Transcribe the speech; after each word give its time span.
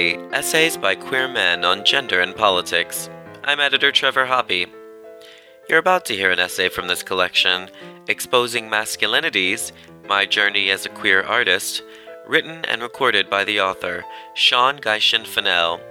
Masculinity 0.00 0.34
Essays 0.34 0.76
by 0.78 0.94
Queer 0.94 1.28
Men 1.28 1.62
on 1.62 1.84
Gender 1.84 2.20
and 2.20 2.34
Politics. 2.34 3.10
I'm 3.44 3.60
editor 3.60 3.92
Trevor 3.92 4.24
Hoppe. 4.24 4.66
You're 5.68 5.78
about 5.78 6.06
to 6.06 6.16
hear 6.16 6.30
an 6.30 6.38
essay 6.38 6.70
from 6.70 6.88
this 6.88 7.02
collection, 7.02 7.68
Exposing 8.08 8.70
Masculinities 8.70 9.72
My 10.08 10.24
Journey 10.24 10.70
as 10.70 10.86
a 10.86 10.88
Queer 10.88 11.22
Artist, 11.22 11.82
written 12.26 12.64
and 12.64 12.80
recorded 12.80 13.28
by 13.28 13.44
the 13.44 13.60
author, 13.60 14.06
Sean 14.34 14.78
Geishen 14.78 15.26
Fennell. 15.26 15.82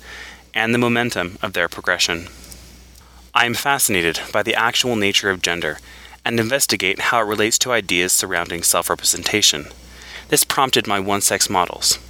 and 0.52 0.74
the 0.74 0.78
momentum 0.78 1.38
of 1.42 1.52
their 1.52 1.68
progression. 1.68 2.26
I 3.32 3.46
am 3.46 3.54
fascinated 3.54 4.20
by 4.32 4.42
the 4.42 4.56
actual 4.56 4.96
nature 4.96 5.30
of 5.30 5.40
gender 5.40 5.78
and 6.24 6.40
investigate 6.40 6.98
how 6.98 7.20
it 7.20 7.28
relates 7.28 7.58
to 7.58 7.72
ideas 7.72 8.12
surrounding 8.12 8.64
self 8.64 8.90
representation. 8.90 9.66
This 10.28 10.42
prompted 10.42 10.88
my 10.88 10.98
one 10.98 11.20
sex 11.20 11.48
models. 11.48 12.00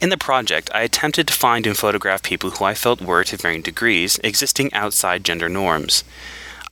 In 0.00 0.08
the 0.08 0.16
project, 0.16 0.70
I 0.74 0.82
attempted 0.82 1.28
to 1.28 1.32
find 1.32 1.68
and 1.68 1.78
photograph 1.78 2.22
people 2.22 2.50
who 2.50 2.64
I 2.64 2.74
felt 2.74 3.00
were, 3.00 3.22
to 3.24 3.36
varying 3.36 3.62
degrees, 3.62 4.18
existing 4.24 4.72
outside 4.74 5.24
gender 5.24 5.48
norms. 5.48 6.02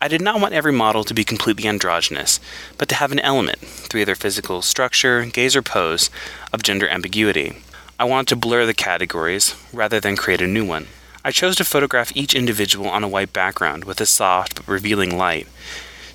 I 0.00 0.08
did 0.08 0.20
not 0.20 0.40
want 0.40 0.54
every 0.54 0.72
model 0.72 1.04
to 1.04 1.14
be 1.14 1.22
completely 1.22 1.68
androgynous, 1.68 2.40
but 2.78 2.88
to 2.88 2.96
have 2.96 3.12
an 3.12 3.20
element, 3.20 3.60
through 3.60 4.00
either 4.00 4.16
physical 4.16 4.60
structure, 4.60 5.24
gaze, 5.24 5.54
or 5.54 5.62
pose, 5.62 6.10
of 6.52 6.64
gender 6.64 6.88
ambiguity. 6.88 7.58
I 7.98 8.04
wanted 8.04 8.26
to 8.30 8.36
blur 8.36 8.66
the 8.66 8.74
categories 8.74 9.54
rather 9.72 10.00
than 10.00 10.16
create 10.16 10.42
a 10.42 10.48
new 10.48 10.64
one. 10.64 10.88
I 11.24 11.30
chose 11.30 11.54
to 11.56 11.64
photograph 11.64 12.16
each 12.16 12.34
individual 12.34 12.88
on 12.88 13.04
a 13.04 13.08
white 13.08 13.32
background 13.32 13.84
with 13.84 14.00
a 14.00 14.06
soft 14.06 14.56
but 14.56 14.68
revealing 14.68 15.16
light 15.16 15.46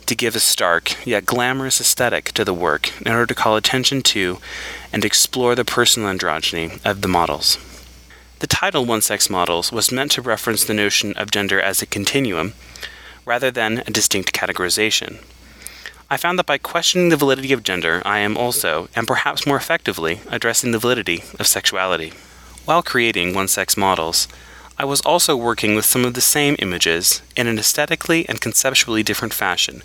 to 0.05 0.15
give 0.15 0.35
a 0.35 0.39
stark 0.41 1.05
yet 1.05 1.25
glamorous 1.25 1.79
aesthetic 1.79 2.33
to 2.33 2.43
the 2.43 2.53
work 2.53 2.91
in 3.01 3.13
order 3.13 3.25
to 3.25 3.35
call 3.35 3.55
attention 3.55 4.01
to 4.01 4.39
and 4.91 5.05
explore 5.05 5.55
the 5.55 5.63
personal 5.63 6.09
androgyny 6.09 6.83
of 6.85 7.01
the 7.01 7.07
models. 7.07 7.57
The 8.39 8.47
title 8.47 8.85
One 8.85 9.01
Sex 9.01 9.29
Models 9.29 9.71
was 9.71 9.93
meant 9.93 10.11
to 10.11 10.21
reference 10.21 10.65
the 10.65 10.73
notion 10.73 11.13
of 11.13 11.31
gender 11.31 11.59
as 11.61 11.81
a 11.81 11.85
continuum 11.85 12.53
rather 13.25 13.49
than 13.49 13.79
a 13.79 13.91
distinct 13.91 14.33
categorization. 14.33 15.23
I 16.09 16.17
found 16.17 16.37
that 16.37 16.45
by 16.45 16.57
questioning 16.57 17.09
the 17.09 17.17
validity 17.17 17.53
of 17.53 17.63
gender, 17.63 18.01
I 18.05 18.19
am 18.19 18.37
also, 18.37 18.89
and 18.93 19.07
perhaps 19.07 19.47
more 19.47 19.57
effectively, 19.57 20.19
addressing 20.27 20.71
the 20.71 20.79
validity 20.79 21.23
of 21.39 21.47
sexuality. 21.47 22.11
While 22.65 22.83
creating 22.83 23.33
one 23.33 23.47
sex 23.47 23.75
models, 23.75 24.27
I 24.79 24.85
was 24.85 25.01
also 25.01 25.35
working 25.35 25.73
with 25.73 25.85
some 25.85 26.05
of 26.05 26.13
the 26.13 26.21
same 26.21 26.55
images 26.59 27.23
in 27.35 27.47
an 27.47 27.57
aesthetically 27.57 28.29
and 28.29 28.39
conceptually 28.39 29.01
different 29.01 29.33
fashion 29.33 29.81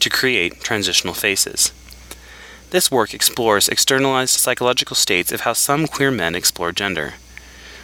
to 0.00 0.10
create 0.10 0.60
transitional 0.60 1.14
faces. 1.14 1.70
This 2.70 2.90
work 2.90 3.14
explores 3.14 3.68
externalized 3.68 4.40
psychological 4.40 4.96
states 4.96 5.30
of 5.30 5.42
how 5.42 5.52
some 5.52 5.86
queer 5.86 6.10
men 6.10 6.34
explore 6.34 6.72
gender. 6.72 7.14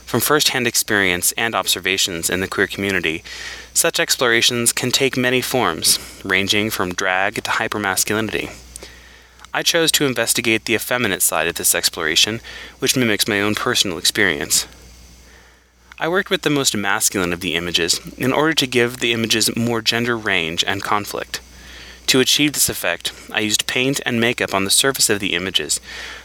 From 0.05 0.21
first 0.21 0.49
hand 0.49 0.67
experience 0.67 1.31
and 1.33 1.55
observations 1.55 2.29
in 2.29 2.41
the 2.41 2.49
queer 2.49 2.67
community, 2.67 3.23
such 3.73 4.01
explorations 4.01 4.73
can 4.73 4.91
take 4.91 5.17
many 5.17 5.41
forms, 5.41 6.01
ranging 6.25 6.71
from 6.71 6.95
drag 6.95 7.35
to 7.35 7.51
hypermasculinity. 7.51 8.51
I 9.55 9.63
chose 9.63 9.93
to 9.93 10.07
investigate 10.07 10.65
the 10.65 10.75
effeminate 10.75 11.23
side 11.23 11.47
of 11.47 11.55
this 11.55 11.75
exploration, 11.75 12.41
which 12.81 12.97
mimics 12.97 13.29
my 13.29 13.41
own 13.41 13.55
personal 13.55 13.99
experience. 13.99 14.67
I 16.01 16.07
worked 16.07 16.31
with 16.31 16.43
the 16.43 16.51
most 16.51 16.77
masculine 16.77 17.33
of 17.33 17.41
the 17.41 17.57
images 17.57 18.01
in 18.17 18.33
order 18.33 18.53
to 18.55 18.69
give 18.69 18.99
the 18.99 19.13
images 19.13 19.57
more 19.57 19.83
gender 19.83 20.17
range 20.17 20.63
and 20.65 20.81
conflict. 20.81 21.41
To 22.07 22.21
achieve 22.21 22.53
this 22.53 22.69
effect, 22.69 23.13
I 23.33 23.41
used 23.41 23.67
paint 23.67 24.01
and 24.07 24.21
makeup 24.21 24.55
on 24.55 24.65
the 24.65 24.71
surface 24.71 25.11
of 25.11 25.19
the 25.19 25.35
images 25.35 25.81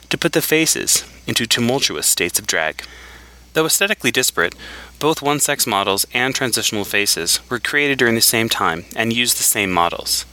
to 0.10 0.18
put 0.18 0.34
the 0.34 0.44
faces 0.44 1.04
into 1.26 1.48
tumultuous 1.48 2.06
states 2.06 2.38
of 2.38 2.46
drag. 2.46 2.84
Though 3.54 3.66
aesthetically 3.66 4.12
disparate, 4.12 4.54
both 5.00 5.24
one 5.24 5.40
sex 5.40 5.66
models 5.66 6.06
and 6.14 6.36
transitional 6.36 6.86
faces 6.86 7.40
were 7.50 7.60
created 7.60 7.98
during 7.98 8.14
the 8.14 8.22
same 8.22 8.50
time 8.50 8.86
and 8.96 9.12
used 9.12 9.40
the 9.40 9.44
same 9.44 9.72
models. 9.72 10.26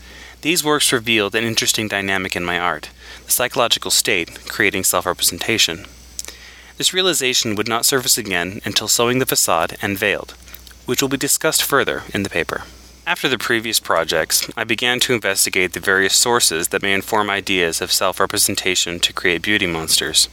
These 0.42 0.64
works 0.64 0.92
revealed 0.92 1.34
an 1.34 1.44
interesting 1.44 1.88
dynamic 1.88 2.36
in 2.36 2.44
my 2.44 2.58
art 2.58 2.90
the 3.24 3.32
psychological 3.32 3.90
state 3.90 4.46
creating 4.48 4.84
self 4.84 5.06
representation. 5.06 5.86
This 6.80 6.94
realization 6.94 7.56
would 7.56 7.68
not 7.68 7.84
surface 7.84 8.16
again 8.16 8.62
until 8.64 8.88
sewing 8.88 9.18
the 9.18 9.26
facade 9.26 9.76
and 9.82 9.98
veiled, 9.98 10.30
which 10.86 11.02
will 11.02 11.10
be 11.10 11.18
discussed 11.18 11.62
further 11.62 12.04
in 12.14 12.22
the 12.22 12.30
paper. 12.30 12.62
After 13.06 13.28
the 13.28 13.36
previous 13.36 13.78
projects, 13.78 14.48
I 14.56 14.64
began 14.64 14.98
to 15.00 15.12
investigate 15.12 15.74
the 15.74 15.80
various 15.80 16.16
sources 16.16 16.68
that 16.68 16.80
may 16.80 16.94
inform 16.94 17.28
ideas 17.28 17.82
of 17.82 17.92
self 17.92 18.18
representation 18.18 18.98
to 19.00 19.12
create 19.12 19.42
beauty 19.42 19.66
monsters. 19.66 20.30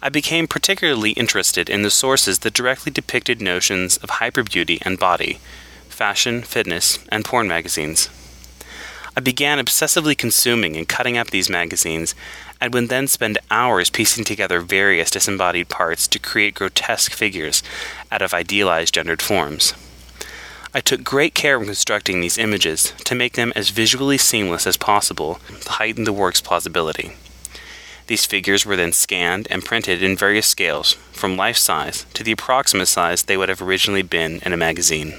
I 0.00 0.10
became 0.10 0.46
particularly 0.46 1.10
interested 1.10 1.68
in 1.68 1.82
the 1.82 1.90
sources 1.90 2.38
that 2.38 2.54
directly 2.54 2.92
depicted 2.92 3.42
notions 3.42 3.96
of 3.96 4.10
hyper 4.10 4.44
beauty 4.44 4.78
and 4.82 4.96
body, 4.96 5.40
fashion, 5.88 6.42
fitness, 6.42 7.00
and 7.08 7.24
porn 7.24 7.48
magazines. 7.48 8.08
I 9.16 9.20
began 9.20 9.58
obsessively 9.58 10.16
consuming 10.16 10.76
and 10.76 10.88
cutting 10.88 11.18
up 11.18 11.30
these 11.30 11.50
magazines 11.50 12.14
and 12.62 12.72
would 12.72 12.88
then 12.88 13.08
spend 13.08 13.38
hours 13.50 13.90
piecing 13.90 14.22
together 14.22 14.60
various 14.60 15.10
disembodied 15.10 15.68
parts 15.68 16.06
to 16.06 16.20
create 16.20 16.54
grotesque 16.54 17.10
figures 17.10 17.60
out 18.12 18.22
of 18.22 18.32
idealized 18.32 18.94
gendered 18.94 19.20
forms. 19.20 19.74
I 20.72 20.80
took 20.80 21.02
great 21.02 21.34
care 21.34 21.58
when 21.58 21.66
constructing 21.66 22.20
these 22.20 22.38
images 22.38 22.92
to 23.04 23.16
make 23.16 23.32
them 23.32 23.52
as 23.56 23.70
visually 23.70 24.16
seamless 24.16 24.64
as 24.64 24.76
possible 24.76 25.40
to 25.62 25.70
heighten 25.70 26.04
the 26.04 26.12
work's 26.12 26.40
plausibility. 26.40 27.16
These 28.06 28.26
figures 28.26 28.64
were 28.64 28.76
then 28.76 28.92
scanned 28.92 29.48
and 29.50 29.64
printed 29.64 30.00
in 30.00 30.16
various 30.16 30.46
scales, 30.46 30.92
from 31.10 31.36
life 31.36 31.56
size 31.56 32.06
to 32.14 32.22
the 32.22 32.32
approximate 32.32 32.88
size 32.88 33.24
they 33.24 33.36
would 33.36 33.48
have 33.48 33.60
originally 33.60 34.02
been 34.02 34.40
in 34.46 34.52
a 34.52 34.56
magazine. 34.56 35.14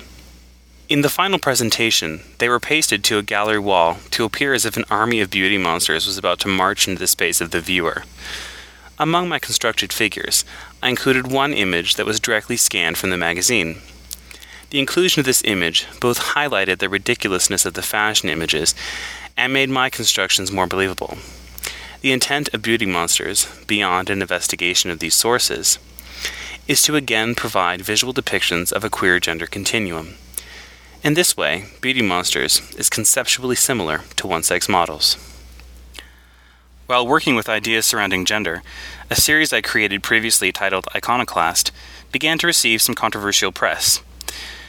In 0.90 1.02
the 1.02 1.10
final 1.10 1.40
presentation, 1.40 2.20
they 2.40 2.50
were 2.50 2.60
pasted 2.60 3.06
to 3.06 3.18
a 3.18 3.24
gallery 3.24 3.58
wall 3.58 4.00
to 4.12 4.26
appear 4.26 4.54
as 4.54 4.66
if 4.66 4.76
an 4.76 4.84
army 4.90 5.22
of 5.22 5.32
beauty 5.32 5.58
monsters 5.58 6.06
was 6.06 6.18
about 6.18 6.40
to 6.40 6.50
march 6.50 6.90
into 6.90 7.00
the 7.00 7.08
space 7.08 7.40
of 7.40 7.52
the 7.52 7.62
viewer. 7.62 8.04
Among 9.00 9.30
my 9.30 9.40
constructed 9.40 9.94
figures, 9.94 10.44
I 10.84 10.90
included 10.90 11.32
one 11.32 11.54
image 11.54 11.96
that 11.96 12.06
was 12.06 12.20
directly 12.20 12.58
scanned 12.58 12.98
from 12.98 13.12
the 13.12 13.18
magazine. 13.18 13.78
The 14.72 14.80
inclusion 14.80 15.22
of 15.22 15.26
this 15.26 15.42
image 15.46 15.88
both 16.02 16.34
highlighted 16.36 16.80
the 16.80 16.90
ridiculousness 16.90 17.66
of 17.66 17.76
the 17.76 17.82
fashion 17.82 18.28
images 18.28 18.76
and 19.38 19.54
made 19.54 19.70
my 19.70 19.90
constructions 19.90 20.52
more 20.52 20.68
believable. 20.68 21.18
The 22.02 22.12
intent 22.12 22.50
of 22.54 22.62
Beauty 22.62 22.86
Monsters, 22.86 23.48
beyond 23.68 24.10
an 24.10 24.22
investigation 24.22 24.92
of 24.92 25.00
these 25.00 25.16
sources, 25.16 25.80
is 26.68 26.82
to 26.82 26.98
again 26.98 27.36
provide 27.36 27.82
visual 27.82 28.14
depictions 28.14 28.74
of 28.74 28.84
a 28.84 28.90
queer 28.90 29.22
gender 29.22 29.48
continuum. 29.48 30.16
In 31.04 31.16
this 31.16 31.36
way, 31.36 31.66
Beauty 31.82 32.02
Monsters 32.02 32.62
is 32.76 32.90
conceptually 32.90 33.58
similar 33.58 34.04
to 34.16 34.26
one 34.26 34.42
sex 34.42 34.70
models. 34.70 35.18
While 36.86 37.06
working 37.06 37.36
with 37.36 37.50
ideas 37.50 37.86
surrounding 37.86 38.24
gender, 38.24 38.64
a 39.10 39.16
series 39.16 39.52
I 39.52 39.60
created 39.60 40.02
previously 40.02 40.54
titled 40.54 40.88
Iconoclast 40.96 41.74
began 42.14 42.38
to 42.38 42.48
receive 42.48 42.82
some 42.82 42.96
controversial 42.96 43.52
press. 43.52 44.02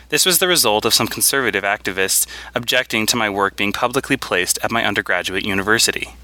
This 0.09 0.27
was 0.27 0.39
the 0.39 0.49
result 0.49 0.85
of 0.85 0.93
some 0.93 1.07
conservative 1.07 1.63
activists 1.63 2.27
objecting 2.53 3.07
to 3.07 3.17
my 3.17 3.31
work 3.31 3.55
being 3.55 3.73
publicly 3.73 4.17
placed 4.17 4.59
at 4.65 4.73
my 4.73 4.85
undergraduate 4.85 5.47
university. 5.47 6.17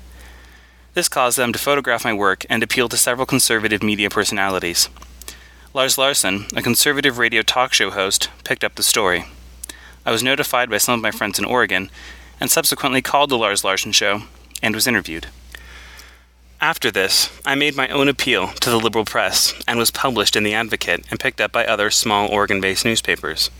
This 0.94 1.08
caused 1.08 1.38
them 1.38 1.52
to 1.52 1.58
photograph 1.58 2.04
my 2.04 2.12
work 2.12 2.44
and 2.50 2.64
appeal 2.64 2.88
to 2.88 2.96
several 2.96 3.26
conservative 3.26 3.80
media 3.80 4.10
personalities. 4.10 4.88
Lars 5.72 5.96
Larson, 5.96 6.46
a 6.56 6.62
conservative 6.62 7.18
radio 7.18 7.42
talk 7.42 7.72
show 7.72 7.90
host, 7.90 8.28
picked 8.42 8.64
up 8.64 8.74
the 8.74 8.82
story. 8.82 9.26
I 10.04 10.10
was 10.10 10.22
notified 10.22 10.70
by 10.70 10.78
some 10.78 10.94
of 10.94 11.02
my 11.02 11.10
friends 11.10 11.38
in 11.38 11.44
Oregon 11.44 11.90
and 12.40 12.50
subsequently 12.50 13.02
called 13.02 13.30
the 13.30 13.38
Lars 13.38 13.64
Larson 13.64 13.92
show 13.92 14.22
and 14.62 14.74
was 14.74 14.86
interviewed. 14.86 15.26
After 16.60 16.90
this, 16.90 17.30
I 17.46 17.54
made 17.54 17.74
my 17.74 17.88
own 17.88 18.08
appeal 18.08 18.48
to 18.48 18.70
the 18.70 18.78
liberal 18.78 19.04
press 19.04 19.54
and 19.66 19.78
was 19.78 19.90
published 19.90 20.36
in 20.36 20.42
The 20.42 20.54
Advocate 20.54 21.04
and 21.10 21.18
picked 21.18 21.40
up 21.40 21.52
by 21.52 21.64
other 21.64 21.90
small 21.90 22.28
Oregon 22.28 22.60
based 22.60 22.84
newspapers. 22.84 23.50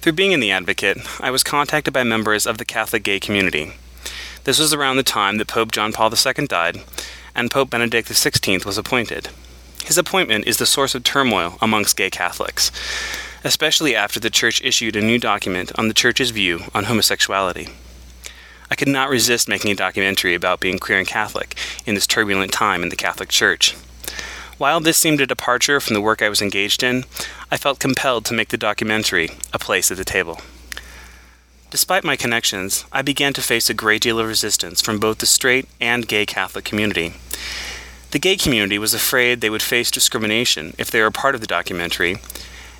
Through 0.00 0.12
being 0.12 0.32
in 0.32 0.40
The 0.40 0.50
Advocate, 0.50 0.98
I 1.20 1.30
was 1.30 1.42
contacted 1.42 1.92
by 1.92 2.04
members 2.04 2.46
of 2.46 2.56
the 2.56 2.64
Catholic 2.64 3.02
gay 3.02 3.20
community. 3.20 3.72
This 4.44 4.58
was 4.58 4.72
around 4.72 4.96
the 4.96 5.02
time 5.02 5.36
that 5.36 5.48
Pope 5.48 5.72
John 5.72 5.92
Paul 5.92 6.10
II 6.10 6.46
died 6.46 6.82
and 7.34 7.50
Pope 7.50 7.70
Benedict 7.70 8.08
XVI 8.08 8.64
was 8.64 8.78
appointed. 8.78 9.28
His 9.84 9.98
appointment 9.98 10.46
is 10.46 10.56
the 10.56 10.66
source 10.66 10.94
of 10.94 11.04
turmoil 11.04 11.58
amongst 11.60 11.96
gay 11.96 12.10
Catholics, 12.10 12.70
especially 13.44 13.94
after 13.94 14.18
the 14.20 14.30
Church 14.30 14.62
issued 14.62 14.96
a 14.96 15.00
new 15.00 15.18
document 15.18 15.72
on 15.78 15.88
the 15.88 15.94
Church's 15.94 16.30
view 16.30 16.62
on 16.74 16.84
homosexuality. 16.84 17.68
I 18.70 18.74
could 18.74 18.88
not 18.88 19.08
resist 19.08 19.48
making 19.48 19.70
a 19.70 19.76
documentary 19.76 20.34
about 20.34 20.60
being 20.60 20.78
queer 20.78 20.98
and 20.98 21.06
Catholic 21.06 21.56
in 21.86 21.94
this 21.94 22.06
turbulent 22.06 22.52
time 22.52 22.82
in 22.82 22.88
the 22.88 22.96
Catholic 22.96 23.28
Church. 23.30 23.74
While 24.58 24.80
this 24.80 24.98
seemed 24.98 25.20
a 25.20 25.26
departure 25.26 25.80
from 25.80 25.94
the 25.94 26.00
work 26.00 26.20
I 26.20 26.28
was 26.28 26.42
engaged 26.42 26.82
in, 26.82 27.04
I 27.50 27.56
felt 27.56 27.78
compelled 27.78 28.24
to 28.26 28.34
make 28.34 28.48
the 28.48 28.56
documentary 28.56 29.30
a 29.52 29.58
place 29.58 29.90
at 29.90 29.96
the 29.96 30.04
table. 30.04 30.40
Despite 31.70 32.02
my 32.02 32.16
connections, 32.16 32.84
I 32.90 33.02
began 33.02 33.32
to 33.34 33.42
face 33.42 33.70
a 33.70 33.74
great 33.74 34.02
deal 34.02 34.18
of 34.18 34.26
resistance 34.26 34.80
from 34.80 34.98
both 34.98 35.18
the 35.18 35.26
straight 35.26 35.68
and 35.80 36.08
gay 36.08 36.26
Catholic 36.26 36.64
community. 36.64 37.12
The 38.10 38.18
gay 38.18 38.36
community 38.36 38.78
was 38.78 38.94
afraid 38.94 39.40
they 39.40 39.50
would 39.50 39.62
face 39.62 39.90
discrimination 39.90 40.74
if 40.78 40.90
they 40.90 41.02
were 41.02 41.10
part 41.10 41.34
of 41.34 41.40
the 41.42 41.46
documentary, 41.46 42.16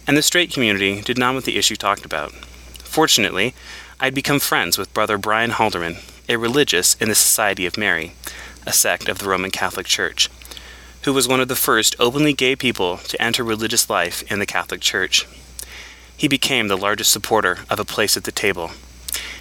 and 0.08 0.16
the 0.16 0.22
straight 0.22 0.50
community 0.50 1.02
did 1.02 1.18
not 1.18 1.34
want 1.34 1.44
the 1.44 1.58
issue 1.58 1.76
talked 1.76 2.06
about. 2.06 2.32
Fortunately, 2.78 3.54
I'd 4.00 4.14
become 4.14 4.40
friends 4.40 4.78
with 4.78 4.92
Brother 4.94 5.18
Brian 5.18 5.50
Halderman, 5.50 5.98
a 6.30 6.38
religious 6.38 6.94
in 6.94 7.10
the 7.10 7.14
Society 7.14 7.66
of 7.66 7.76
Mary, 7.76 8.14
a 8.66 8.72
sect 8.72 9.10
of 9.10 9.18
the 9.18 9.28
Roman 9.28 9.50
Catholic 9.50 9.86
Church, 9.86 10.30
who 11.02 11.12
was 11.12 11.28
one 11.28 11.40
of 11.40 11.48
the 11.48 11.54
first 11.54 11.94
openly 11.98 12.32
gay 12.32 12.56
people 12.56 12.96
to 12.96 13.20
enter 13.20 13.44
religious 13.44 13.90
life 13.90 14.22
in 14.32 14.38
the 14.38 14.46
Catholic 14.46 14.80
Church. 14.80 15.26
He 16.16 16.26
became 16.26 16.68
the 16.68 16.76
largest 16.76 17.12
supporter 17.12 17.58
of 17.68 17.78
a 17.78 17.84
place 17.84 18.16
at 18.16 18.24
the 18.24 18.32
table. 18.32 18.70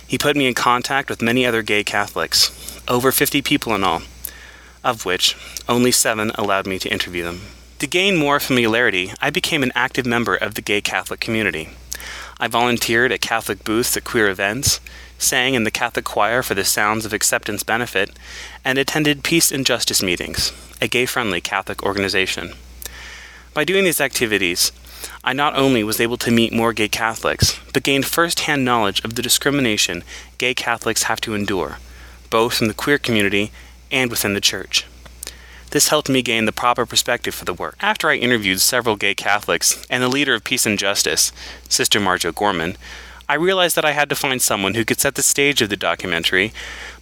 He 0.06 0.18
put 0.18 0.36
me 0.36 0.48
in 0.48 0.54
contact 0.54 1.10
with 1.10 1.22
many 1.22 1.46
other 1.46 1.62
gay 1.62 1.86
Catholics, 1.86 2.82
over 2.90 3.14
50 3.14 3.42
people 3.42 3.74
in 3.74 3.86
all, 3.86 4.02
of 4.84 5.06
which 5.06 5.38
only 5.70 5.92
seven 5.94 6.32
allowed 6.36 6.68
me 6.68 6.78
to 6.80 6.92
interview 6.92 7.24
them. 7.24 7.42
To 7.80 7.86
gain 7.86 8.18
more 8.18 8.40
familiarity, 8.40 9.12
I 9.22 9.30
became 9.30 9.62
an 9.62 9.72
active 9.76 10.08
member 10.08 10.36
of 10.36 10.56
the 10.56 10.64
gay 10.64 10.82
Catholic 10.82 11.20
community. 11.20 11.70
I 12.40 12.48
volunteered 12.48 13.12
at 13.12 13.22
Catholic 13.22 13.64
booths 13.64 13.96
at 13.96 14.04
queer 14.04 14.30
events, 14.30 14.80
sang 15.20 15.54
in 15.54 15.64
the 15.64 15.70
Catholic 15.70 16.04
choir 16.04 16.42
for 16.42 16.56
the 16.56 16.66
Sounds 16.66 17.06
of 17.06 17.14
Acceptance 17.14 17.62
benefit, 17.62 18.18
and 18.66 18.80
attended 18.80 19.24
Peace 19.24 19.52
and 19.52 19.64
Justice 19.64 20.02
meetings, 20.02 20.52
a 20.82 20.88
gay 20.88 21.06
friendly 21.06 21.40
Catholic 21.40 21.84
organization. 21.84 22.54
By 23.54 23.64
doing 23.64 23.84
these 23.84 24.02
activities, 24.02 24.72
I 25.24 25.34
not 25.34 25.56
only 25.56 25.84
was 25.84 26.02
able 26.02 26.18
to 26.18 26.32
meet 26.32 26.52
more 26.52 26.74
gay 26.74 26.88
Catholics, 26.88 27.60
but 27.74 27.84
gained 27.84 28.08
first 28.08 28.42
hand 28.42 28.66
knowledge 28.66 29.04
of 29.04 29.14
the 29.14 29.22
discrimination 29.22 30.04
gay 30.40 30.56
Catholics 30.56 31.04
have 31.04 31.22
to 31.22 31.36
endure, 31.36 31.78
both 32.32 32.60
in 32.60 32.70
the 32.70 32.74
queer 32.74 32.98
community 32.98 33.52
and 33.92 34.10
within 34.10 34.34
the 34.34 34.42
church. 34.42 34.88
This 35.72 35.90
helped 35.90 36.10
me 36.10 36.22
gain 36.22 36.46
the 36.46 36.54
proper 36.54 36.86
perspective 36.86 37.36
for 37.36 37.46
the 37.46 37.54
work. 37.54 37.76
After 37.82 38.10
I 38.10 38.16
interviewed 38.16 38.62
several 38.62 38.96
gay 38.96 39.14
Catholics 39.14 39.86
and 39.90 40.02
the 40.02 40.08
leader 40.08 40.34
of 40.34 40.44
Peace 40.44 40.66
and 40.66 40.80
Justice, 40.80 41.32
Sister 41.68 42.00
Marjo 42.00 42.34
Gorman, 42.34 42.78
I 43.30 43.36
realized 43.36 43.76
that 43.76 43.84
I 43.84 43.92
had 43.92 44.08
to 44.10 44.16
find 44.16 44.42
someone 44.42 44.76
who 44.76 44.86
could 44.86 45.02
set 45.02 45.16
the 45.16 45.22
stage 45.22 45.62
of 45.62 45.70
the 45.70 45.76
documentary 45.76 46.54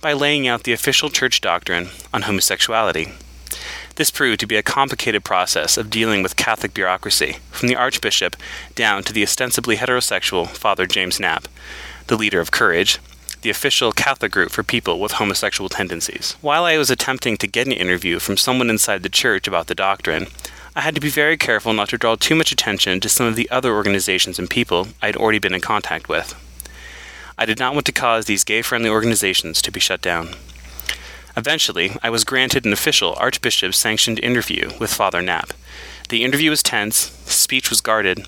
by 0.02 0.14
laying 0.14 0.48
out 0.48 0.64
the 0.64 0.74
official 0.74 1.10
church 1.10 1.40
doctrine 1.40 1.90
on 2.12 2.24
homosexuality. 2.24 3.10
This 3.96 4.10
proved 4.10 4.40
to 4.40 4.48
be 4.48 4.56
a 4.56 4.64
complicated 4.64 5.24
process 5.24 5.78
of 5.78 5.92
dealing 5.92 6.24
with 6.24 6.36
Catholic 6.36 6.74
bureaucracy, 6.74 7.38
from 7.52 7.70
the 7.70 7.76
Archbishop 7.76 8.36
down 8.74 9.04
to 9.04 9.14
the 9.14 9.24
ostensibly 9.24 9.78
heterosexual 9.78 10.48
Father 10.48 10.88
James 10.88 11.20
Knapp, 11.20 11.48
the 12.08 12.18
leader 12.18 12.40
of 12.40 12.52
Courage, 12.52 12.98
the 13.46 13.52
official 13.52 13.92
Catholic 13.92 14.32
group 14.32 14.50
for 14.50 14.64
people 14.64 15.00
with 15.00 15.12
homosexual 15.12 15.70
tendencies. 15.70 16.36
While 16.42 16.66
I 16.66 16.80
was 16.80 16.90
attempting 16.90 17.38
to 17.38 17.48
get 17.48 17.68
an 17.68 17.74
interview 17.74 18.18
from 18.18 18.38
someone 18.38 18.72
inside 18.72 19.04
the 19.04 19.08
church 19.08 19.48
about 19.48 19.68
the 19.68 19.76
doctrine, 19.76 20.26
I 20.76 20.82
had 20.82 20.96
to 20.96 21.00
be 21.00 21.12
very 21.12 21.38
careful 21.38 21.72
not 21.72 21.90
to 21.90 21.98
draw 22.00 22.16
too 22.16 22.34
much 22.34 22.52
attention 22.52 23.00
to 23.02 23.08
some 23.08 23.28
of 23.28 23.36
the 23.36 23.48
other 23.52 23.72
organizations 23.72 24.40
and 24.40 24.50
people 24.50 24.88
I 25.00 25.06
had 25.06 25.16
already 25.16 25.38
been 25.38 25.54
in 25.54 25.62
contact 25.62 26.10
with. 26.10 26.34
I 27.38 27.46
did 27.46 27.60
not 27.60 27.76
want 27.76 27.86
to 27.86 27.92
cause 27.92 28.26
these 28.26 28.44
gay 28.44 28.64
friendly 28.64 28.90
organizations 28.90 29.62
to 29.62 29.72
be 29.72 29.80
shut 29.80 30.02
down. 30.02 30.30
Eventually, 31.38 31.92
I 32.02 32.10
was 32.10 32.24
granted 32.24 32.66
an 32.66 32.74
official 32.74 33.14
Archbishop 33.20 33.76
sanctioned 33.76 34.20
interview 34.24 34.72
with 34.80 34.92
Father 34.92 35.22
Knapp. 35.22 35.54
The 36.10 36.24
interview 36.24 36.50
was 36.50 36.64
tense, 36.64 37.12
speech 37.26 37.70
was 37.70 37.80
guarded, 37.80 38.26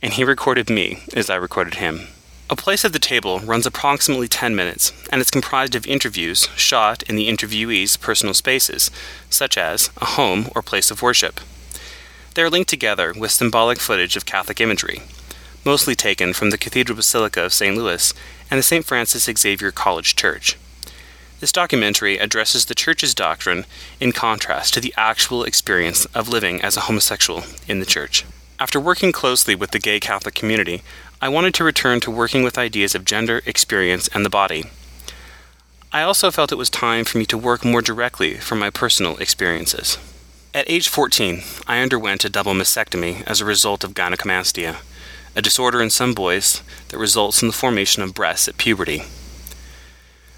and 0.00 0.14
he 0.14 0.24
recorded 0.24 0.70
me 0.70 1.02
as 1.12 1.28
I 1.28 1.36
recorded 1.36 1.74
him. 1.74 2.08
A 2.50 2.56
place 2.56 2.84
at 2.84 2.92
the 2.92 2.98
table 2.98 3.40
runs 3.40 3.64
approximately 3.64 4.28
10 4.28 4.54
minutes, 4.54 4.92
and 5.10 5.18
is 5.18 5.30
comprised 5.30 5.74
of 5.74 5.86
interviews 5.86 6.46
shot 6.56 7.02
in 7.04 7.16
the 7.16 7.26
interviewee's 7.26 7.96
personal 7.96 8.34
spaces, 8.34 8.90
such 9.30 9.56
as 9.56 9.88
a 9.96 10.04
home 10.04 10.50
or 10.54 10.60
place 10.60 10.90
of 10.90 11.00
worship. 11.00 11.40
They 12.34 12.42
are 12.42 12.50
linked 12.50 12.68
together 12.68 13.14
with 13.16 13.30
symbolic 13.30 13.78
footage 13.78 14.14
of 14.14 14.26
Catholic 14.26 14.60
imagery, 14.60 15.00
mostly 15.64 15.94
taken 15.94 16.34
from 16.34 16.50
the 16.50 16.58
Cathedral 16.58 16.96
Basilica 16.96 17.42
of 17.42 17.54
St. 17.54 17.74
Louis 17.76 18.12
and 18.50 18.58
the 18.58 18.62
St. 18.62 18.84
Francis 18.84 19.24
Xavier 19.24 19.70
College 19.70 20.14
Church. 20.14 20.58
This 21.40 21.50
documentary 21.50 22.18
addresses 22.18 22.66
the 22.66 22.74
Church's 22.74 23.14
doctrine 23.14 23.64
in 24.00 24.12
contrast 24.12 24.74
to 24.74 24.80
the 24.80 24.92
actual 24.98 25.44
experience 25.44 26.04
of 26.06 26.28
living 26.28 26.60
as 26.60 26.76
a 26.76 26.82
homosexual 26.82 27.44
in 27.66 27.80
the 27.80 27.86
Church. 27.86 28.26
After 28.60 28.78
working 28.78 29.12
closely 29.12 29.54
with 29.54 29.72
the 29.72 29.78
gay 29.78 29.98
Catholic 29.98 30.34
community, 30.34 30.82
I 31.24 31.28
wanted 31.28 31.54
to 31.54 31.64
return 31.64 32.00
to 32.00 32.10
working 32.10 32.42
with 32.42 32.58
ideas 32.58 32.94
of 32.94 33.06
gender, 33.06 33.40
experience, 33.46 34.08
and 34.08 34.26
the 34.26 34.28
body. 34.28 34.64
I 35.90 36.02
also 36.02 36.30
felt 36.30 36.52
it 36.52 36.58
was 36.58 36.68
time 36.68 37.06
for 37.06 37.16
me 37.16 37.24
to 37.24 37.38
work 37.38 37.64
more 37.64 37.80
directly 37.80 38.34
from 38.34 38.58
my 38.58 38.68
personal 38.68 39.16
experiences. 39.16 39.96
At 40.52 40.68
age 40.68 40.86
14, 40.86 41.42
I 41.66 41.80
underwent 41.80 42.26
a 42.26 42.28
double 42.28 42.52
mastectomy 42.52 43.26
as 43.26 43.40
a 43.40 43.46
result 43.46 43.84
of 43.84 43.94
gynecomastia, 43.94 44.76
a 45.34 45.40
disorder 45.40 45.80
in 45.80 45.88
some 45.88 46.12
boys 46.12 46.62
that 46.88 46.98
results 46.98 47.40
in 47.40 47.48
the 47.48 47.54
formation 47.54 48.02
of 48.02 48.12
breasts 48.12 48.46
at 48.46 48.58
puberty. 48.58 49.04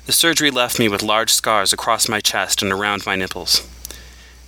The 0.05 0.13
surgery 0.13 0.53
left 0.53 0.79
me 0.79 0.89
with 0.89 1.03
large 1.03 1.33
scars 1.33 1.73
across 1.73 2.09
my 2.09 2.21
chest 2.21 2.63
and 2.63 2.71
around 2.71 3.05
my 3.05 3.17
nipples. 3.17 3.69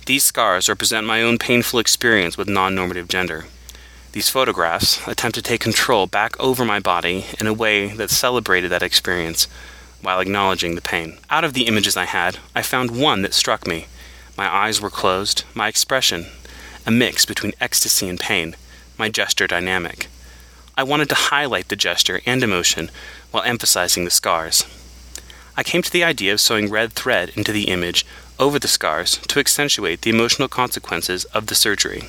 These 0.05 0.23
scars 0.23 0.69
represent 0.69 1.05
my 1.05 1.21
own 1.21 1.37
painful 1.37 1.79
experience 1.79 2.37
with 2.37 2.47
non 2.47 2.75
normative 2.75 3.09
gender. 3.09 3.43
These 4.11 4.29
photographs 4.29 5.07
attempt 5.07 5.35
to 5.35 5.41
take 5.43 5.61
control 5.61 6.07
back 6.07 6.37
over 6.39 6.65
my 6.65 6.79
body 6.79 7.25
in 7.39 7.45
a 7.45 7.53
way 7.53 7.89
that 7.89 8.09
celebrated 8.09 8.71
that 8.71 8.81
experience 8.81 9.47
while 10.01 10.19
acknowledging 10.19 10.73
the 10.73 10.81
pain. 10.81 11.19
Out 11.29 11.43
of 11.43 11.53
the 11.53 11.67
images 11.67 11.95
I 11.95 12.05
had, 12.05 12.39
I 12.55 12.63
found 12.63 12.99
one 12.99 13.21
that 13.21 13.35
struck 13.35 13.67
me. 13.67 13.85
My 14.35 14.51
eyes 14.51 14.81
were 14.81 14.89
closed, 14.89 15.43
my 15.53 15.67
expression, 15.67 16.25
a 16.87 16.91
mix 16.91 17.23
between 17.23 17.53
ecstasy 17.61 18.09
and 18.09 18.19
pain, 18.19 18.55
my 18.97 19.09
gesture 19.09 19.45
dynamic. 19.45 20.07
I 20.75 20.81
wanted 20.81 21.09
to 21.09 21.15
highlight 21.15 21.67
the 21.67 21.75
gesture 21.75 22.19
and 22.25 22.41
emotion 22.41 22.89
while 23.29 23.43
emphasizing 23.43 24.05
the 24.05 24.11
scars. 24.11 24.65
I 25.55 25.61
came 25.61 25.83
to 25.83 25.91
the 25.91 26.03
idea 26.03 26.33
of 26.33 26.41
sewing 26.41 26.71
red 26.71 26.93
thread 26.93 27.29
into 27.35 27.51
the 27.51 27.69
image 27.69 28.07
over 28.39 28.57
the 28.57 28.67
scars 28.67 29.17
to 29.27 29.39
accentuate 29.39 30.01
the 30.01 30.09
emotional 30.09 30.47
consequences 30.47 31.25
of 31.25 31.45
the 31.45 31.55
surgery. 31.55 32.05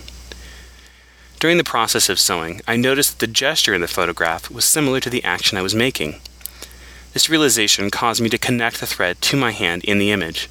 During 1.40 1.56
the 1.56 1.64
process 1.64 2.10
of 2.10 2.20
sewing, 2.20 2.60
I 2.68 2.76
noticed 2.76 3.12
that 3.12 3.26
the 3.26 3.32
gesture 3.32 3.72
in 3.72 3.80
the 3.80 3.88
photograph 3.88 4.50
was 4.50 4.66
similar 4.66 5.00
to 5.00 5.08
the 5.08 5.24
action 5.24 5.56
I 5.56 5.62
was 5.62 5.74
making. 5.74 6.20
This 7.14 7.30
realization 7.30 7.90
caused 7.90 8.20
me 8.20 8.28
to 8.28 8.36
connect 8.36 8.78
the 8.78 8.86
thread 8.86 9.22
to 9.22 9.38
my 9.38 9.52
hand 9.52 9.82
in 9.84 9.98
the 9.98 10.10
image. 10.10 10.50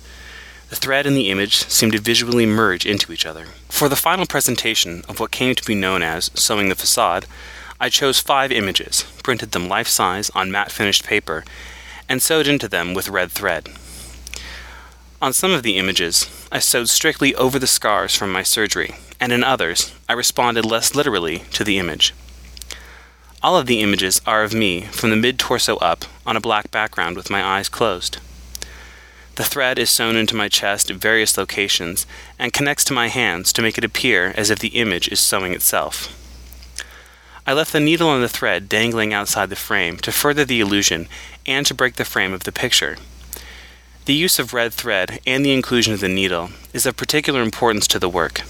The 0.71 0.75
thread 0.75 1.05
and 1.05 1.15
the 1.15 1.29
image 1.29 1.57
seemed 1.57 1.91
to 1.91 2.01
visually 2.01 2.47
merge 2.47 2.87
into 2.87 3.13
each 3.13 3.27
other. 3.27 3.45
For 3.69 3.87
the 3.87 3.95
final 3.95 4.25
presentation 4.25 5.03
of 5.07 5.19
what 5.19 5.29
came 5.29 5.53
to 5.53 5.63
be 5.63 5.75
known 5.75 6.01
as 6.01 6.31
Sewing 6.33 6.69
the 6.69 6.75
Facade, 6.75 7.27
I 7.79 7.89
chose 7.89 8.19
five 8.19 8.51
images, 8.51 9.03
printed 9.21 9.51
them 9.51 9.69
life 9.69 9.87
size 9.87 10.31
on 10.31 10.51
matte 10.51 10.71
finished 10.71 11.05
paper, 11.05 11.45
and 12.09 12.19
sewed 12.19 12.47
into 12.47 12.67
them 12.67 12.95
with 12.95 13.09
red 13.09 13.31
thread. 13.31 13.69
On 15.21 15.33
some 15.33 15.51
of 15.51 15.61
the 15.61 15.77
images, 15.77 16.27
I 16.51 16.57
sewed 16.59 16.89
strictly 16.89 17.35
over 17.35 17.59
the 17.59 17.67
scars 17.67 18.15
from 18.15 18.31
my 18.31 18.41
surgery, 18.41 18.95
and 19.19 19.31
in 19.31 19.43
others, 19.43 19.93
I 20.07 20.13
responded 20.13 20.65
less 20.65 20.95
literally 20.95 21.39
to 21.53 21.63
the 21.63 21.77
image. 21.77 22.13
All 23.43 23.55
of 23.55 23.67
the 23.67 23.81
images 23.81 24.19
are 24.25 24.43
of 24.43 24.53
me 24.53 24.81
from 24.81 25.11
the 25.11 25.15
mid 25.15 25.37
torso 25.37 25.77
up 25.77 26.05
on 26.25 26.35
a 26.35 26.41
black 26.41 26.71
background 26.71 27.15
with 27.15 27.29
my 27.29 27.43
eyes 27.43 27.69
closed. 27.69 28.17
The 29.35 29.45
thread 29.45 29.77
is 29.77 29.91
sewn 29.91 30.15
into 30.15 30.35
my 30.35 30.49
chest 30.49 30.89
at 30.89 30.97
various 30.97 31.37
locations 31.37 32.07
and 32.39 32.51
connects 32.51 32.83
to 32.85 32.93
my 32.93 33.07
hands 33.07 33.53
to 33.53 33.61
make 33.61 33.77
it 33.77 33.85
appear 33.85 34.33
as 34.35 34.49
if 34.49 34.59
the 34.59 34.69
image 34.79 35.07
is 35.07 35.19
sewing 35.19 35.53
itself. 35.53 36.13
I 37.45 37.53
left 37.53 37.71
the 37.71 37.79
needle 37.79 38.13
and 38.13 38.23
the 38.23 38.27
thread 38.27 38.67
dangling 38.67 39.13
outside 39.13 39.49
the 39.49 39.55
frame 39.55 39.97
to 39.99 40.11
further 40.11 40.45
the 40.45 40.59
illusion 40.59 41.07
and 41.45 41.65
to 41.67 41.73
break 41.73 41.95
the 41.95 42.05
frame 42.05 42.33
of 42.33 42.43
the 42.43 42.51
picture. 42.51 42.97
The 44.09 44.15
use 44.15 44.39
of 44.39 44.55
red 44.55 44.73
thread 44.73 45.19
and 45.27 45.45
the 45.45 45.53
inclusion 45.53 45.93
of 45.93 45.99
the 45.99 46.07
needle 46.09 46.49
is 46.73 46.87
of 46.87 46.97
particular 46.97 47.43
importance 47.43 47.85
to 47.89 47.99
the 47.99 48.09
work. 48.09 48.41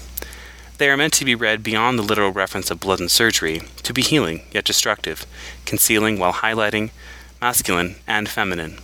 They 0.78 0.88
are 0.88 0.96
meant 0.96 1.12
to 1.12 1.24
be 1.26 1.34
read 1.34 1.62
beyond 1.62 1.98
the 1.98 2.02
literal 2.02 2.32
reference 2.32 2.70
of 2.70 2.80
blood 2.80 2.98
and 2.98 3.10
surgery, 3.10 3.60
to 3.82 3.92
be 3.92 4.00
healing 4.00 4.40
yet 4.52 4.64
destructive, 4.64 5.26
concealing 5.66 6.18
while 6.18 6.32
highlighting, 6.32 6.92
masculine 7.42 7.96
and 8.06 8.26
feminine. 8.26 8.78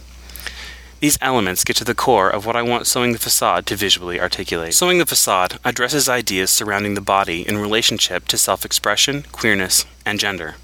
These 1.00 1.16
elements 1.22 1.64
get 1.64 1.76
to 1.76 1.84
the 1.84 1.94
core 1.94 2.28
of 2.28 2.44
what 2.44 2.56
I 2.56 2.60
want 2.62 2.86
Sewing 2.86 3.12
the 3.12 3.18
Facade 3.18 3.64
to 3.68 3.74
visually 3.74 4.20
articulate. 4.20 4.74
Sewing 4.74 4.98
the 4.98 5.06
Facade 5.06 5.58
addresses 5.64 6.10
ideas 6.10 6.50
surrounding 6.50 6.92
the 6.92 7.00
body 7.00 7.48
in 7.48 7.56
relationship 7.56 8.28
to 8.28 8.36
self 8.36 8.66
expression, 8.66 9.24
queerness, 9.32 9.86
and 10.04 10.20
gender. 10.20 10.56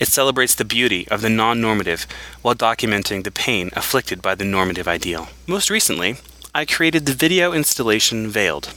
It 0.00 0.08
celebrates 0.08 0.54
the 0.54 0.64
beauty 0.64 1.06
of 1.08 1.20
the 1.20 1.28
non 1.28 1.60
normative 1.60 2.06
while 2.40 2.54
documenting 2.54 3.22
the 3.22 3.30
pain 3.30 3.68
afflicted 3.74 4.22
by 4.22 4.34
the 4.34 4.46
normative 4.46 4.88
ideal. 4.88 5.28
Most 5.46 5.68
recently, 5.68 6.16
I 6.54 6.64
created 6.64 7.04
the 7.04 7.12
video 7.12 7.52
installation 7.52 8.28
Veiled. 8.28 8.72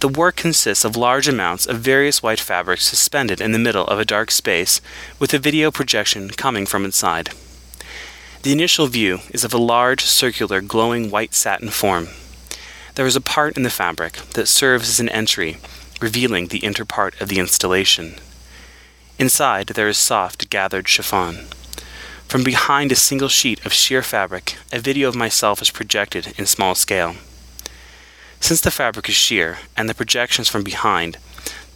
The 0.00 0.08
work 0.08 0.34
consists 0.34 0.84
of 0.84 0.96
large 0.96 1.28
amounts 1.28 1.64
of 1.64 1.78
various 1.78 2.24
white 2.24 2.40
fabrics 2.40 2.84
suspended 2.84 3.40
in 3.40 3.52
the 3.52 3.58
middle 3.58 3.86
of 3.86 4.00
a 4.00 4.04
dark 4.04 4.32
space 4.32 4.80
with 5.20 5.32
a 5.32 5.38
video 5.38 5.70
projection 5.70 6.30
coming 6.30 6.66
from 6.66 6.84
inside. 6.84 7.30
The 8.42 8.52
initial 8.52 8.88
view 8.88 9.20
is 9.30 9.44
of 9.44 9.54
a 9.54 9.58
large, 9.58 10.04
circular, 10.04 10.60
glowing 10.60 11.10
white 11.10 11.34
satin 11.34 11.70
form. 11.70 12.08
There 12.96 13.06
is 13.06 13.16
a 13.16 13.20
part 13.20 13.56
in 13.56 13.62
the 13.62 13.70
fabric 13.70 14.14
that 14.34 14.48
serves 14.48 14.88
as 14.88 15.00
an 15.00 15.08
entry, 15.08 15.58
revealing 16.00 16.48
the 16.48 16.58
inner 16.58 16.84
part 16.84 17.18
of 17.20 17.28
the 17.28 17.38
installation. 17.38 18.16
Inside, 19.18 19.68
there 19.68 19.88
is 19.88 19.96
soft, 19.96 20.50
gathered 20.50 20.86
chiffon. 20.88 21.46
From 22.28 22.44
behind 22.44 22.92
a 22.92 22.96
single 22.96 23.28
sheet 23.28 23.64
of 23.64 23.72
sheer 23.72 24.02
fabric, 24.02 24.56
a 24.70 24.78
video 24.78 25.08
of 25.08 25.16
myself 25.16 25.62
is 25.62 25.70
projected 25.70 26.34
in 26.36 26.44
small 26.44 26.74
scale. 26.74 27.14
Since 28.40 28.60
the 28.60 28.70
fabric 28.70 29.08
is 29.08 29.14
sheer 29.14 29.56
and 29.74 29.88
the 29.88 29.94
projections 29.94 30.50
from 30.50 30.62
behind, 30.62 31.16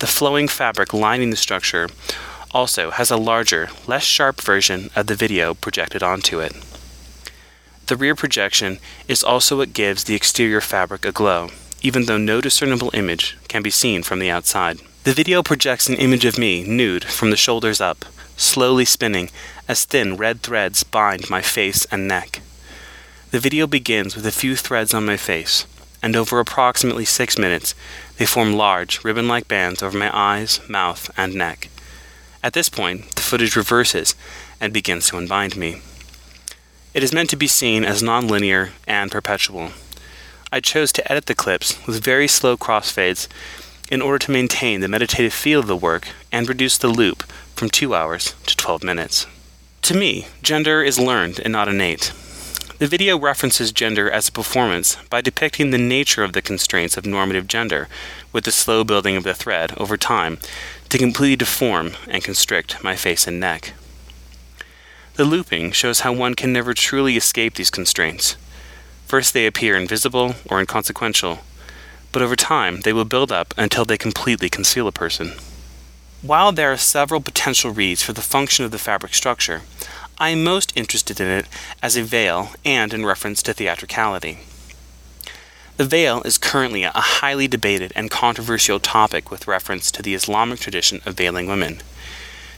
the 0.01 0.07
flowing 0.07 0.49
fabric 0.49 0.93
lining 0.93 1.31
the 1.31 1.37
structure 1.37 1.89
also 2.51 2.91
has 2.91 3.11
a 3.11 3.17
larger, 3.17 3.71
less 3.87 4.03
sharp 4.03 4.43
version 4.43 4.91
of 4.95 5.07
the 5.07 5.15
video 5.15 5.55
projected 5.55 6.03
onto 6.03 6.41
it. 6.41 6.53
The 7.87 7.97
rear 7.97 8.15
projection 8.15 8.81
is 9.09 9.25
also 9.25 9.57
what 9.57 9.73
gives 9.73 10.05
the 10.05 10.15
exterior 10.15 10.61
fabric 10.61 11.07
a 11.07 11.13
glow, 11.13 11.49
even 11.81 12.05
though 12.05 12.19
no 12.19 12.43
discernible 12.43 12.91
image 12.93 13.39
can 13.49 13.63
be 13.63 13.71
seen 13.71 14.03
from 14.03 14.19
the 14.19 14.31
outside. 14.31 14.79
The 15.11 15.17
video 15.17 15.43
projects 15.43 15.89
an 15.89 15.97
image 15.97 16.25
of 16.25 16.39
me, 16.39 16.63
nude, 16.63 17.03
from 17.03 17.31
the 17.31 17.37
shoulders 17.37 17.81
up, 17.81 18.05
slowly 18.37 18.85
spinning 18.85 19.29
as 19.67 19.85
thin 19.85 20.17
red 20.17 20.41
threads 20.41 20.85
bind 20.85 21.29
my 21.29 21.43
face 21.43 21.85
and 21.87 22.07
neck. 22.07 22.43
The 23.33 23.41
video 23.41 23.67
begins 23.67 24.15
with 24.15 24.25
a 24.25 24.31
few 24.31 24.55
threads 24.55 24.95
on 24.95 25.05
my 25.05 25.17
face, 25.17 25.67
and 26.01 26.15
over 26.15 26.39
approximately 26.39 27.05
six 27.05 27.37
minutes, 27.37 27.75
they 28.19 28.25
form 28.25 28.53
large, 28.53 29.03
ribbon 29.03 29.27
like 29.27 29.49
bands 29.49 29.83
over 29.83 29.99
my 29.99 30.17
eyes, 30.17 30.61
mouth, 30.69 31.11
and 31.17 31.35
neck. 31.35 31.71
At 32.41 32.53
this 32.53 32.69
point, 32.69 33.11
the 33.17 33.23
footage 33.23 33.57
reverses 33.57 34.15
and 34.61 34.73
begins 34.73 35.09
to 35.09 35.17
unbind 35.17 35.57
me. 35.57 35.83
It 36.95 37.03
is 37.03 37.13
meant 37.13 37.31
to 37.31 37.37
be 37.37 37.49
seen 37.49 37.83
as 37.85 38.01
nonlinear 38.01 38.71
and 38.87 39.11
perpetual. 39.11 39.73
I 40.53 40.61
chose 40.61 40.93
to 40.93 41.11
edit 41.11 41.27
the 41.27 41.35
clips 41.35 41.85
with 41.85 42.05
very 42.05 42.29
slow 42.29 42.57
crossfades 42.57 43.27
in 43.91 44.01
order 44.01 44.19
to 44.19 44.31
maintain 44.31 44.81
the 44.81 44.89
meditative 44.89 45.35
feel 45.35 45.61
of 45.61 45.67
the 45.67 45.77
work 45.77 46.09
and 46.31 46.49
reduce 46.49 46.79
the 46.79 46.89
loop 46.89 47.25
from 47.55 47.69
2 47.69 47.95
hours 47.95 48.35
to 48.47 48.57
12 48.57 48.85
minutes. 48.85 49.27
To 49.83 49.95
me, 49.95 50.27
gender 50.43 50.83
is 50.83 50.99
learned 50.99 51.41
and 51.41 51.53
not 51.53 51.69
innate. 51.69 52.13
The 52.79 52.87
video 52.87 53.19
references 53.19 53.73
gender 53.73 54.11
as 54.11 54.29
a 54.29 54.33
performance 54.33 54.97
by 55.11 55.21
depicting 55.21 55.71
the 55.71 55.77
nature 55.77 56.25
of 56.25 56.33
the 56.33 56.41
constraints 56.41 56.97
of 56.97 57.05
normative 57.05 57.47
gender, 57.47 57.89
with 58.33 58.45
the 58.45 58.53
slow 58.53 58.85
building 58.85 59.17
of 59.17 59.25
the 59.25 59.35
thread 59.35 59.75
over 59.77 59.99
time 59.99 60.39
to 60.89 60.97
completely 60.97 61.37
deform 61.37 61.93
and 62.09 62.25
constrict 62.25 62.83
my 62.83 62.97
face 62.97 63.27
and 63.27 63.39
neck. 63.39 63.75
The 65.15 65.25
looping 65.25 65.73
shows 65.73 66.01
how 66.01 66.15
one 66.15 66.35
can 66.35 66.55
never 66.55 66.73
truly 66.73 67.19
escape 67.19 67.55
these 67.55 67.71
constraints. 67.71 68.37
First, 69.07 69.35
they 69.35 69.45
appear 69.45 69.77
invisible 69.77 70.37
or 70.49 70.61
inconsequential, 70.61 71.41
but 72.13 72.23
over 72.23 72.37
time 72.37 72.81
they 72.81 72.93
will 72.93 73.05
build 73.05 73.31
up 73.31 73.55
until 73.57 73.85
they 73.85 73.99
completely 73.99 74.49
conceal 74.49 74.87
a 74.87 74.93
person. 74.93 75.33
While 76.23 76.53
there 76.53 76.73
are 76.73 76.77
several 76.77 77.21
potential 77.21 77.71
reads 77.71 78.03
for 78.03 78.13
the 78.13 78.21
function 78.21 78.65
of 78.65 78.71
the 78.71 78.79
fabric 78.79 79.15
structure, 79.15 79.63
I 80.19 80.31
am 80.31 80.45
most 80.45 80.77
interested 80.77 81.19
in 81.19 81.29
it 81.29 81.47
as 81.83 81.97
a 81.97 82.03
veil 82.03 82.51
and 82.65 82.93
in 82.93 83.07
reference 83.07 83.43
to 83.45 83.55
theatricality. 83.55 84.41
The 85.79 85.87
veil 85.87 86.21
is 86.27 86.37
currently 86.37 86.83
a 86.83 86.93
highly 86.95 87.49
debated 87.49 87.91
and 87.97 88.11
controversial 88.11 88.81
topic 88.81 89.31
with 89.31 89.49
reference 89.49 89.91
to 89.93 90.03
the 90.03 90.15
Islamic 90.15 90.61
tradition 90.61 91.01
of 91.07 91.15
veiling 91.15 91.47
women. 91.47 91.81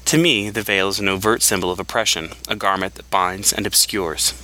To 0.07 0.19
me, 0.19 0.51
the 0.51 0.63
veil 0.63 0.89
is 0.89 0.99
an 0.99 1.09
overt 1.09 1.41
symbol 1.41 1.71
of 1.71 1.79
oppression, 1.79 2.31
a 2.49 2.57
garment 2.57 2.97
that 2.97 3.11
binds 3.11 3.53
and 3.53 3.65
obscures. 3.65 4.35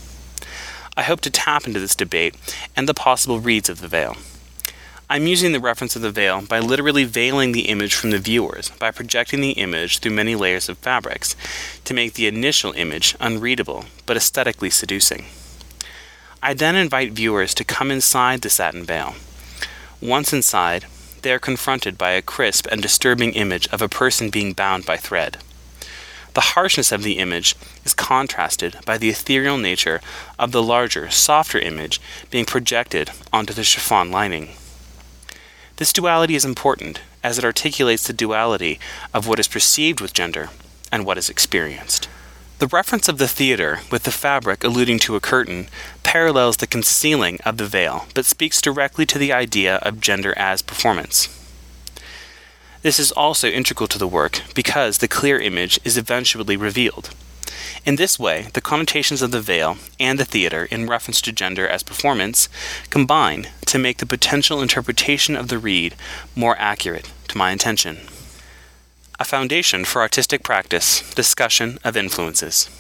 I 0.97 1.03
hope 1.03 1.21
to 1.23 1.31
tap 1.31 1.67
into 1.67 1.81
this 1.81 1.97
debate 1.97 2.37
and 2.77 2.89
the 2.89 2.95
possible 2.95 3.41
reads 3.41 3.69
of 3.69 3.81
the 3.81 3.89
veil. 3.89 4.17
I'm 5.11 5.27
using 5.27 5.53
the 5.53 5.61
reference 5.61 5.97
of 5.97 6.03
the 6.03 6.11
veil 6.11 6.43
by 6.43 6.59
literally 6.59 7.05
veiling 7.05 7.53
the 7.53 7.71
image 7.71 7.95
from 7.95 8.11
the 8.11 8.19
viewers 8.19 8.69
by 8.79 8.91
projecting 8.91 9.41
the 9.41 9.53
image 9.53 10.01
through 10.01 10.13
many 10.13 10.35
layers 10.35 10.69
of 10.69 10.77
fabrics 10.77 11.35
to 11.85 11.95
make 11.95 12.13
the 12.13 12.27
initial 12.27 12.73
image 12.73 13.17
unreadable 13.19 13.87
but 14.05 14.19
aesthetically 14.19 14.69
seducing. 14.69 15.25
I 16.43 16.53
then 16.53 16.77
invite 16.77 17.13
viewers 17.13 17.55
to 17.55 17.65
come 17.65 17.91
inside 17.91 18.43
the 18.43 18.51
satin 18.51 18.85
veil. 18.85 19.15
Once 20.03 20.35
inside, 20.35 20.85
they 21.23 21.33
are 21.33 21.39
confronted 21.39 21.97
by 21.97 22.11
a 22.11 22.21
crisp 22.21 22.67
and 22.71 22.83
disturbing 22.83 23.33
image 23.33 23.67
of 23.69 23.81
a 23.81 23.89
person 23.89 24.29
being 24.29 24.53
bound 24.53 24.85
by 24.85 24.99
thread. 24.99 25.39
The 26.35 26.53
harshness 26.53 26.93
of 26.93 27.03
the 27.03 27.17
image 27.17 27.57
is 27.83 27.95
contrasted 27.95 28.77
by 28.85 28.99
the 28.99 29.09
ethereal 29.09 29.57
nature 29.57 30.03
of 30.39 30.53
the 30.53 30.63
larger, 30.63 31.09
softer 31.09 31.59
image 31.59 31.99
being 32.31 32.45
projected 32.45 33.11
onto 33.33 33.55
the 33.55 33.65
chiffon 33.65 34.11
lining. 34.11 34.51
This 35.79 35.93
duality 35.93 36.35
is 36.35 36.45
important 36.45 37.01
as 37.23 37.39
it 37.39 37.45
articulates 37.45 38.05
the 38.05 38.13
duality 38.13 38.81
of 39.15 39.29
what 39.29 39.39
is 39.39 39.47
perceived 39.47 40.01
with 40.01 40.13
gender 40.13 40.51
and 40.91 41.07
what 41.07 41.19
is 41.19 41.31
experienced. 41.31 42.09
The 42.59 42.67
reference 42.67 43.09
of 43.09 43.19
the 43.19 43.29
theater, 43.29 43.79
with 43.89 44.03
the 44.03 44.11
fabric 44.11 44.65
alluding 44.65 44.99
to 45.01 45.15
a 45.15 45.21
curtain, 45.21 45.69
parallels 46.03 46.57
the 46.57 46.67
concealing 46.67 47.39
of 47.45 47.59
the 47.59 47.67
veil, 47.67 48.09
but 48.13 48.25
speaks 48.25 48.61
directly 48.61 49.07
to 49.07 49.19
the 49.19 49.33
idea 49.33 49.77
of 49.77 50.01
gender 50.01 50.37
as 50.37 50.63
performance. 50.63 51.29
This 52.83 52.99
is 52.99 53.13
also 53.13 53.49
integral 53.49 53.87
to 53.87 53.99
the 53.99 54.09
work 54.09 54.43
because 54.57 54.99
the 54.99 55.07
clear 55.07 55.39
image 55.39 55.79
is 55.85 55.97
eventually 55.97 56.57
revealed. 56.57 57.11
In 57.85 57.97
this 57.97 58.19
way, 58.19 58.49
the 58.53 58.61
connotations 58.61 59.23
of 59.23 59.31
the 59.31 59.41
veil 59.41 59.77
and 59.99 60.19
the 60.19 60.25
theater 60.25 60.67
in 60.67 60.89
reference 60.89 61.21
to 61.23 61.33
gender 61.33 61.67
as 61.67 61.83
performance 61.83 62.49
combine 62.91 63.49
to 63.67 63.79
make 63.79 63.99
the 63.99 64.07
potential 64.07 64.61
interpretation 64.61 65.37
of 65.37 65.49
the 65.49 65.59
read 65.59 65.95
more 66.35 66.57
accurate 66.59 67.11
to 67.29 67.39
my 67.39 67.51
intention. 67.51 67.99
A 69.19 69.25
Foundation 69.25 69.85
for 69.85 70.01
Artistic 70.01 70.43
Practice 70.43 71.03
Discussion 71.15 71.79
of 71.83 71.97
Influences. 71.97 72.71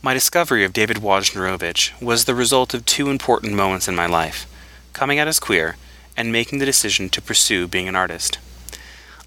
My 0.00 0.14
discovery 0.14 0.64
of 0.64 0.72
David 0.72 0.96
Wojnarowicz 0.96 2.00
was 2.02 2.24
the 2.24 2.34
result 2.34 2.74
of 2.74 2.84
two 2.84 3.10
important 3.10 3.54
moments 3.54 3.88
in 3.88 3.94
my 3.94 4.06
life 4.06 4.46
coming 4.92 5.18
out 5.18 5.28
as 5.28 5.38
queer 5.38 5.76
and 6.16 6.32
making 6.32 6.58
the 6.58 6.66
decision 6.66 7.08
to 7.10 7.22
pursue 7.22 7.66
being 7.66 7.88
an 7.88 7.96
artist. 7.96 8.38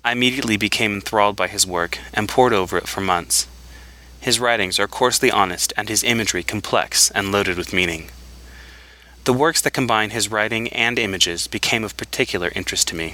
I 0.03 0.11
immediately 0.11 0.57
became 0.57 0.93
enthralled 0.93 1.35
by 1.35 1.47
his 1.47 1.65
work 1.65 1.97
and 2.13 2.29
pored 2.29 2.53
over 2.53 2.77
it 2.77 2.87
for 2.87 3.01
months. 3.01 3.47
His 4.25 4.39
writings 4.39 4.79
are 4.79 4.87
coarsely 4.87 5.29
honest 5.29 5.71
and 5.77 5.87
his 5.87 6.03
imagery 6.03 6.41
complex 6.41 7.11
and 7.11 7.31
loaded 7.31 7.57
with 7.57 7.71
meaning. 7.71 8.09
The 9.25 9.33
works 9.33 9.61
that 9.61 9.73
combine 9.73 10.09
his 10.09 10.31
writing 10.31 10.67
and 10.69 10.97
images 10.97 11.45
became 11.45 11.83
of 11.83 11.95
particular 11.95 12.51
interest 12.55 12.87
to 12.87 12.95
me. 12.95 13.13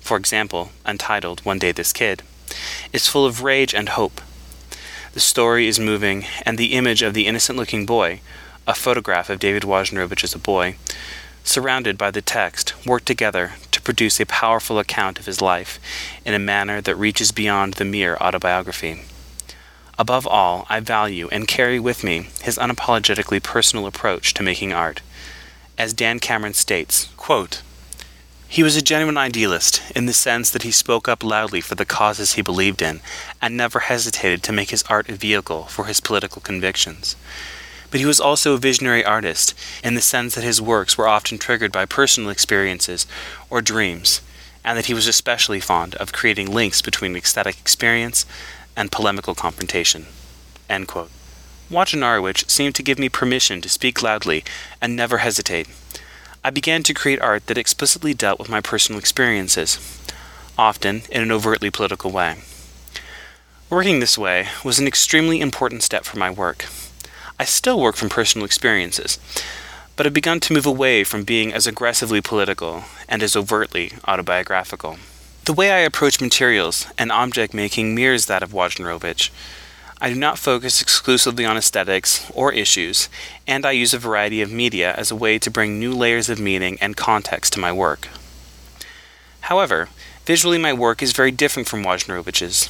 For 0.00 0.16
example, 0.16 0.70
Untitled 0.86 1.44
One 1.44 1.58
Day 1.58 1.70
This 1.70 1.92
Kid 1.92 2.22
is 2.94 3.08
full 3.08 3.26
of 3.26 3.42
rage 3.42 3.74
and 3.74 3.90
hope. 3.90 4.22
The 5.12 5.20
story 5.20 5.68
is 5.68 5.78
moving, 5.78 6.24
and 6.46 6.56
the 6.56 6.72
image 6.72 7.02
of 7.02 7.12
the 7.12 7.26
innocent 7.26 7.58
looking 7.58 7.84
boy, 7.84 8.22
a 8.66 8.72
photograph 8.72 9.28
of 9.28 9.38
David 9.38 9.64
Wojnarowicz 9.64 10.24
as 10.24 10.34
a 10.34 10.38
boy, 10.38 10.76
surrounded 11.44 11.98
by 11.98 12.10
the 12.10 12.22
text, 12.22 12.72
work 12.86 13.04
together 13.04 13.52
to 13.70 13.82
produce 13.82 14.18
a 14.18 14.24
powerful 14.24 14.78
account 14.78 15.18
of 15.18 15.26
his 15.26 15.42
life 15.42 15.78
in 16.24 16.32
a 16.32 16.38
manner 16.38 16.80
that 16.80 16.96
reaches 16.96 17.32
beyond 17.32 17.74
the 17.74 17.84
mere 17.84 18.16
autobiography. 18.16 19.02
Above 20.00 20.26
all, 20.26 20.64
I 20.70 20.80
value 20.80 21.28
and 21.30 21.46
carry 21.46 21.78
with 21.78 22.02
me 22.02 22.28
his 22.40 22.56
unapologetically 22.56 23.42
personal 23.42 23.86
approach 23.86 24.32
to 24.32 24.42
making 24.42 24.72
art. 24.72 25.02
As 25.76 25.92
Dan 25.92 26.20
Cameron 26.20 26.54
states, 26.54 27.10
quote, 27.18 27.60
he 28.48 28.62
was 28.62 28.76
a 28.76 28.82
genuine 28.82 29.18
idealist 29.18 29.82
in 29.94 30.06
the 30.06 30.14
sense 30.14 30.48
that 30.50 30.62
he 30.62 30.70
spoke 30.70 31.06
up 31.06 31.22
loudly 31.22 31.60
for 31.60 31.74
the 31.74 31.84
causes 31.84 32.32
he 32.32 32.40
believed 32.40 32.80
in 32.80 33.00
and 33.42 33.58
never 33.58 33.80
hesitated 33.80 34.42
to 34.44 34.52
make 34.52 34.70
his 34.70 34.84
art 34.84 35.10
a 35.10 35.14
vehicle 35.14 35.64
for 35.64 35.84
his 35.84 36.00
political 36.00 36.40
convictions. 36.40 37.14
But 37.90 38.00
he 38.00 38.06
was 38.06 38.20
also 38.20 38.54
a 38.54 38.58
visionary 38.58 39.04
artist 39.04 39.52
in 39.84 39.96
the 39.96 40.00
sense 40.00 40.34
that 40.34 40.44
his 40.44 40.62
works 40.62 40.96
were 40.96 41.08
often 41.08 41.36
triggered 41.36 41.72
by 41.72 41.84
personal 41.84 42.30
experiences 42.30 43.06
or 43.50 43.60
dreams, 43.60 44.22
and 44.64 44.78
that 44.78 44.86
he 44.86 44.94
was 44.94 45.06
especially 45.06 45.60
fond 45.60 45.94
of 45.96 46.12
creating 46.12 46.50
links 46.50 46.80
between 46.80 47.14
aesthetic 47.16 47.58
experience 47.60 48.24
and 48.76 48.92
polemical 48.92 49.34
confrontation. 49.34 50.06
Wojnarowicz 51.70 52.50
seemed 52.50 52.74
to 52.74 52.82
give 52.82 52.98
me 52.98 53.08
permission 53.08 53.60
to 53.60 53.68
speak 53.68 54.02
loudly 54.02 54.44
and 54.80 54.96
never 54.96 55.18
hesitate. 55.18 55.68
I 56.42 56.50
began 56.50 56.82
to 56.84 56.94
create 56.94 57.20
art 57.20 57.46
that 57.46 57.58
explicitly 57.58 58.14
dealt 58.14 58.38
with 58.38 58.48
my 58.48 58.60
personal 58.60 58.98
experiences, 58.98 59.78
often 60.58 61.02
in 61.10 61.22
an 61.22 61.30
overtly 61.30 61.70
political 61.70 62.10
way. 62.10 62.38
Working 63.68 64.00
this 64.00 64.18
way 64.18 64.48
was 64.64 64.80
an 64.80 64.88
extremely 64.88 65.40
important 65.40 65.84
step 65.84 66.04
for 66.04 66.18
my 66.18 66.30
work. 66.30 66.66
I 67.38 67.44
still 67.44 67.78
work 67.80 67.94
from 67.94 68.08
personal 68.08 68.44
experiences, 68.44 69.18
but 69.94 70.06
have 70.06 70.14
begun 70.14 70.40
to 70.40 70.52
move 70.52 70.66
away 70.66 71.04
from 71.04 71.24
being 71.24 71.52
as 71.52 71.66
aggressively 71.66 72.20
political 72.20 72.84
and 73.08 73.22
as 73.22 73.36
overtly 73.36 73.92
autobiographical. 74.08 74.96
The 75.50 75.54
way 75.54 75.72
I 75.72 75.78
approach 75.78 76.20
materials 76.20 76.86
and 76.96 77.10
object 77.10 77.52
making 77.52 77.92
mirrors 77.92 78.26
that 78.26 78.44
of 78.44 78.52
Wojnarowicz. 78.52 79.30
I 80.00 80.08
do 80.08 80.14
not 80.14 80.38
focus 80.38 80.80
exclusively 80.80 81.44
on 81.44 81.56
aesthetics 81.56 82.30
or 82.36 82.52
issues, 82.52 83.08
and 83.48 83.66
I 83.66 83.72
use 83.72 83.92
a 83.92 83.98
variety 83.98 84.42
of 84.42 84.52
media 84.52 84.94
as 84.94 85.10
a 85.10 85.16
way 85.16 85.40
to 85.40 85.50
bring 85.50 85.76
new 85.76 85.92
layers 85.92 86.28
of 86.28 86.38
meaning 86.38 86.78
and 86.80 86.96
context 86.96 87.52
to 87.54 87.58
my 87.58 87.72
work. 87.72 88.06
However, 89.40 89.88
visually 90.24 90.56
my 90.56 90.72
work 90.72 91.02
is 91.02 91.10
very 91.10 91.32
different 91.32 91.68
from 91.68 91.82
Wojnarowicz's. 91.82 92.68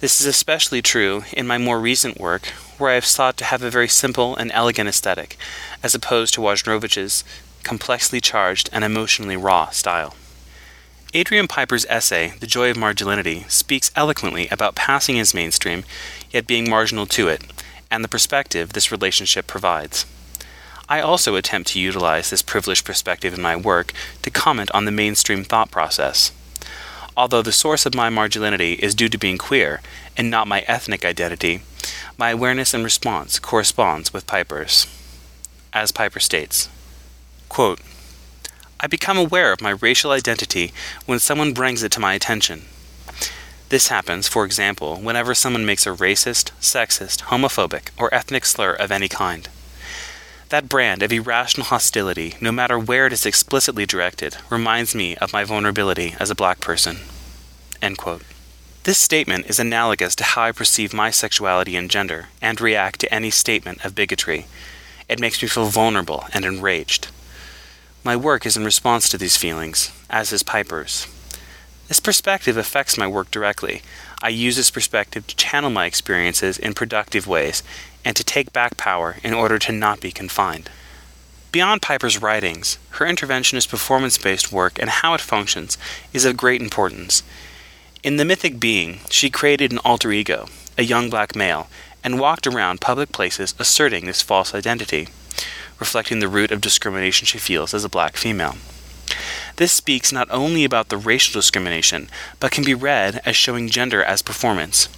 This 0.00 0.20
is 0.20 0.26
especially 0.26 0.82
true 0.82 1.22
in 1.32 1.46
my 1.46 1.56
more 1.56 1.78
recent 1.78 2.18
work, 2.18 2.46
where 2.78 2.90
I 2.90 2.94
have 2.94 3.06
sought 3.06 3.36
to 3.36 3.44
have 3.44 3.62
a 3.62 3.70
very 3.70 3.86
simple 3.86 4.34
and 4.34 4.50
elegant 4.50 4.88
aesthetic, 4.88 5.36
as 5.84 5.94
opposed 5.94 6.34
to 6.34 6.40
Wojnarowicz's 6.40 7.22
complexly 7.62 8.20
charged 8.20 8.68
and 8.72 8.82
emotionally 8.82 9.36
raw 9.36 9.70
style. 9.70 10.16
Adrian 11.16 11.48
Piper's 11.48 11.86
essay, 11.88 12.34
The 12.40 12.46
Joy 12.46 12.70
of 12.70 12.76
Marginality, 12.76 13.50
speaks 13.50 13.90
eloquently 13.96 14.48
about 14.48 14.74
passing 14.74 15.18
as 15.18 15.32
mainstream, 15.32 15.82
yet 16.30 16.46
being 16.46 16.68
marginal 16.68 17.06
to 17.06 17.28
it, 17.28 17.42
and 17.90 18.04
the 18.04 18.08
perspective 18.08 18.74
this 18.74 18.92
relationship 18.92 19.46
provides. 19.46 20.04
I 20.90 21.00
also 21.00 21.34
attempt 21.34 21.70
to 21.70 21.80
utilize 21.80 22.28
this 22.28 22.42
privileged 22.42 22.84
perspective 22.84 23.32
in 23.32 23.40
my 23.40 23.56
work 23.56 23.94
to 24.20 24.30
comment 24.30 24.70
on 24.74 24.84
the 24.84 24.90
mainstream 24.90 25.42
thought 25.42 25.70
process. 25.70 26.32
Although 27.16 27.40
the 27.40 27.50
source 27.50 27.86
of 27.86 27.94
my 27.94 28.10
marginality 28.10 28.78
is 28.78 28.94
due 28.94 29.08
to 29.08 29.16
being 29.16 29.38
queer, 29.38 29.80
and 30.18 30.30
not 30.30 30.46
my 30.46 30.64
ethnic 30.66 31.02
identity, 31.02 31.62
my 32.18 32.28
awareness 32.28 32.74
and 32.74 32.84
response 32.84 33.38
corresponds 33.38 34.12
with 34.12 34.26
Piper's. 34.26 34.86
As 35.72 35.92
Piper 35.92 36.20
states, 36.20 36.68
quote, 37.48 37.80
I 38.86 38.88
become 38.88 39.18
aware 39.18 39.52
of 39.52 39.60
my 39.60 39.70
racial 39.70 40.12
identity 40.12 40.72
when 41.06 41.18
someone 41.18 41.52
brings 41.52 41.82
it 41.82 41.90
to 41.90 41.98
my 41.98 42.14
attention. 42.14 42.66
This 43.68 43.88
happens, 43.88 44.28
for 44.28 44.44
example, 44.44 45.00
whenever 45.00 45.34
someone 45.34 45.66
makes 45.66 45.88
a 45.88 45.90
racist, 45.90 46.52
sexist, 46.60 47.22
homophobic, 47.22 47.88
or 47.98 48.14
ethnic 48.14 48.44
slur 48.46 48.74
of 48.74 48.92
any 48.92 49.08
kind. 49.08 49.48
That 50.50 50.68
brand 50.68 51.02
of 51.02 51.12
irrational 51.12 51.66
hostility, 51.66 52.36
no 52.40 52.52
matter 52.52 52.78
where 52.78 53.08
it 53.08 53.12
is 53.12 53.26
explicitly 53.26 53.86
directed, 53.86 54.36
reminds 54.50 54.94
me 54.94 55.16
of 55.16 55.32
my 55.32 55.42
vulnerability 55.42 56.14
as 56.20 56.30
a 56.30 56.36
black 56.36 56.60
person. 56.60 56.98
This 58.84 58.98
statement 58.98 59.46
is 59.46 59.58
analogous 59.58 60.14
to 60.14 60.22
how 60.22 60.42
I 60.42 60.52
perceive 60.52 60.94
my 60.94 61.10
sexuality 61.10 61.74
and 61.74 61.90
gender, 61.90 62.28
and 62.40 62.60
react 62.60 63.00
to 63.00 63.12
any 63.12 63.30
statement 63.30 63.84
of 63.84 63.96
bigotry. 63.96 64.46
It 65.08 65.18
makes 65.18 65.42
me 65.42 65.48
feel 65.48 65.66
vulnerable 65.66 66.26
and 66.32 66.44
enraged. 66.44 67.08
My 68.06 68.14
work 68.14 68.46
is 68.46 68.56
in 68.56 68.64
response 68.64 69.08
to 69.08 69.18
these 69.18 69.36
feelings, 69.36 69.90
as 70.08 70.32
is 70.32 70.44
Piper's. 70.44 71.08
This 71.88 71.98
perspective 71.98 72.56
affects 72.56 72.96
my 72.96 73.08
work 73.08 73.32
directly. 73.32 73.82
I 74.22 74.28
use 74.28 74.54
this 74.54 74.70
perspective 74.70 75.26
to 75.26 75.34
channel 75.34 75.70
my 75.70 75.86
experiences 75.86 76.56
in 76.56 76.74
productive 76.74 77.26
ways 77.26 77.64
and 78.04 78.14
to 78.14 78.22
take 78.22 78.52
back 78.52 78.76
power 78.76 79.16
in 79.24 79.34
order 79.34 79.58
to 79.58 79.72
not 79.72 79.98
be 79.98 80.12
confined. 80.12 80.70
Beyond 81.50 81.82
Piper's 81.82 82.22
writings, 82.22 82.78
her 82.90 83.06
interventionist 83.06 83.70
performance 83.70 84.18
based 84.18 84.52
work 84.52 84.78
and 84.78 84.88
how 84.88 85.14
it 85.14 85.20
functions 85.20 85.76
is 86.12 86.24
of 86.24 86.36
great 86.36 86.62
importance. 86.62 87.24
In 88.04 88.18
The 88.18 88.24
Mythic 88.24 88.60
Being, 88.60 89.00
she 89.10 89.30
created 89.30 89.72
an 89.72 89.80
alter 89.84 90.12
ego, 90.12 90.46
a 90.78 90.84
young 90.84 91.10
black 91.10 91.34
male, 91.34 91.66
and 92.04 92.20
walked 92.20 92.46
around 92.46 92.80
public 92.80 93.10
places 93.10 93.56
asserting 93.58 94.06
this 94.06 94.22
false 94.22 94.54
identity 94.54 95.08
reflecting 95.78 96.20
the 96.20 96.28
root 96.28 96.50
of 96.50 96.60
discrimination 96.60 97.26
she 97.26 97.38
feels 97.38 97.74
as 97.74 97.84
a 97.84 97.88
black 97.88 98.16
female. 98.16 98.56
This 99.56 99.72
speaks 99.72 100.12
not 100.12 100.28
only 100.30 100.64
about 100.64 100.88
the 100.88 100.98
racial 100.98 101.38
discrimination, 101.38 102.08
but 102.40 102.50
can 102.50 102.64
be 102.64 102.74
read 102.74 103.20
as 103.24 103.36
showing 103.36 103.68
gender 103.68 104.02
as 104.02 104.20
performance. 104.20 104.88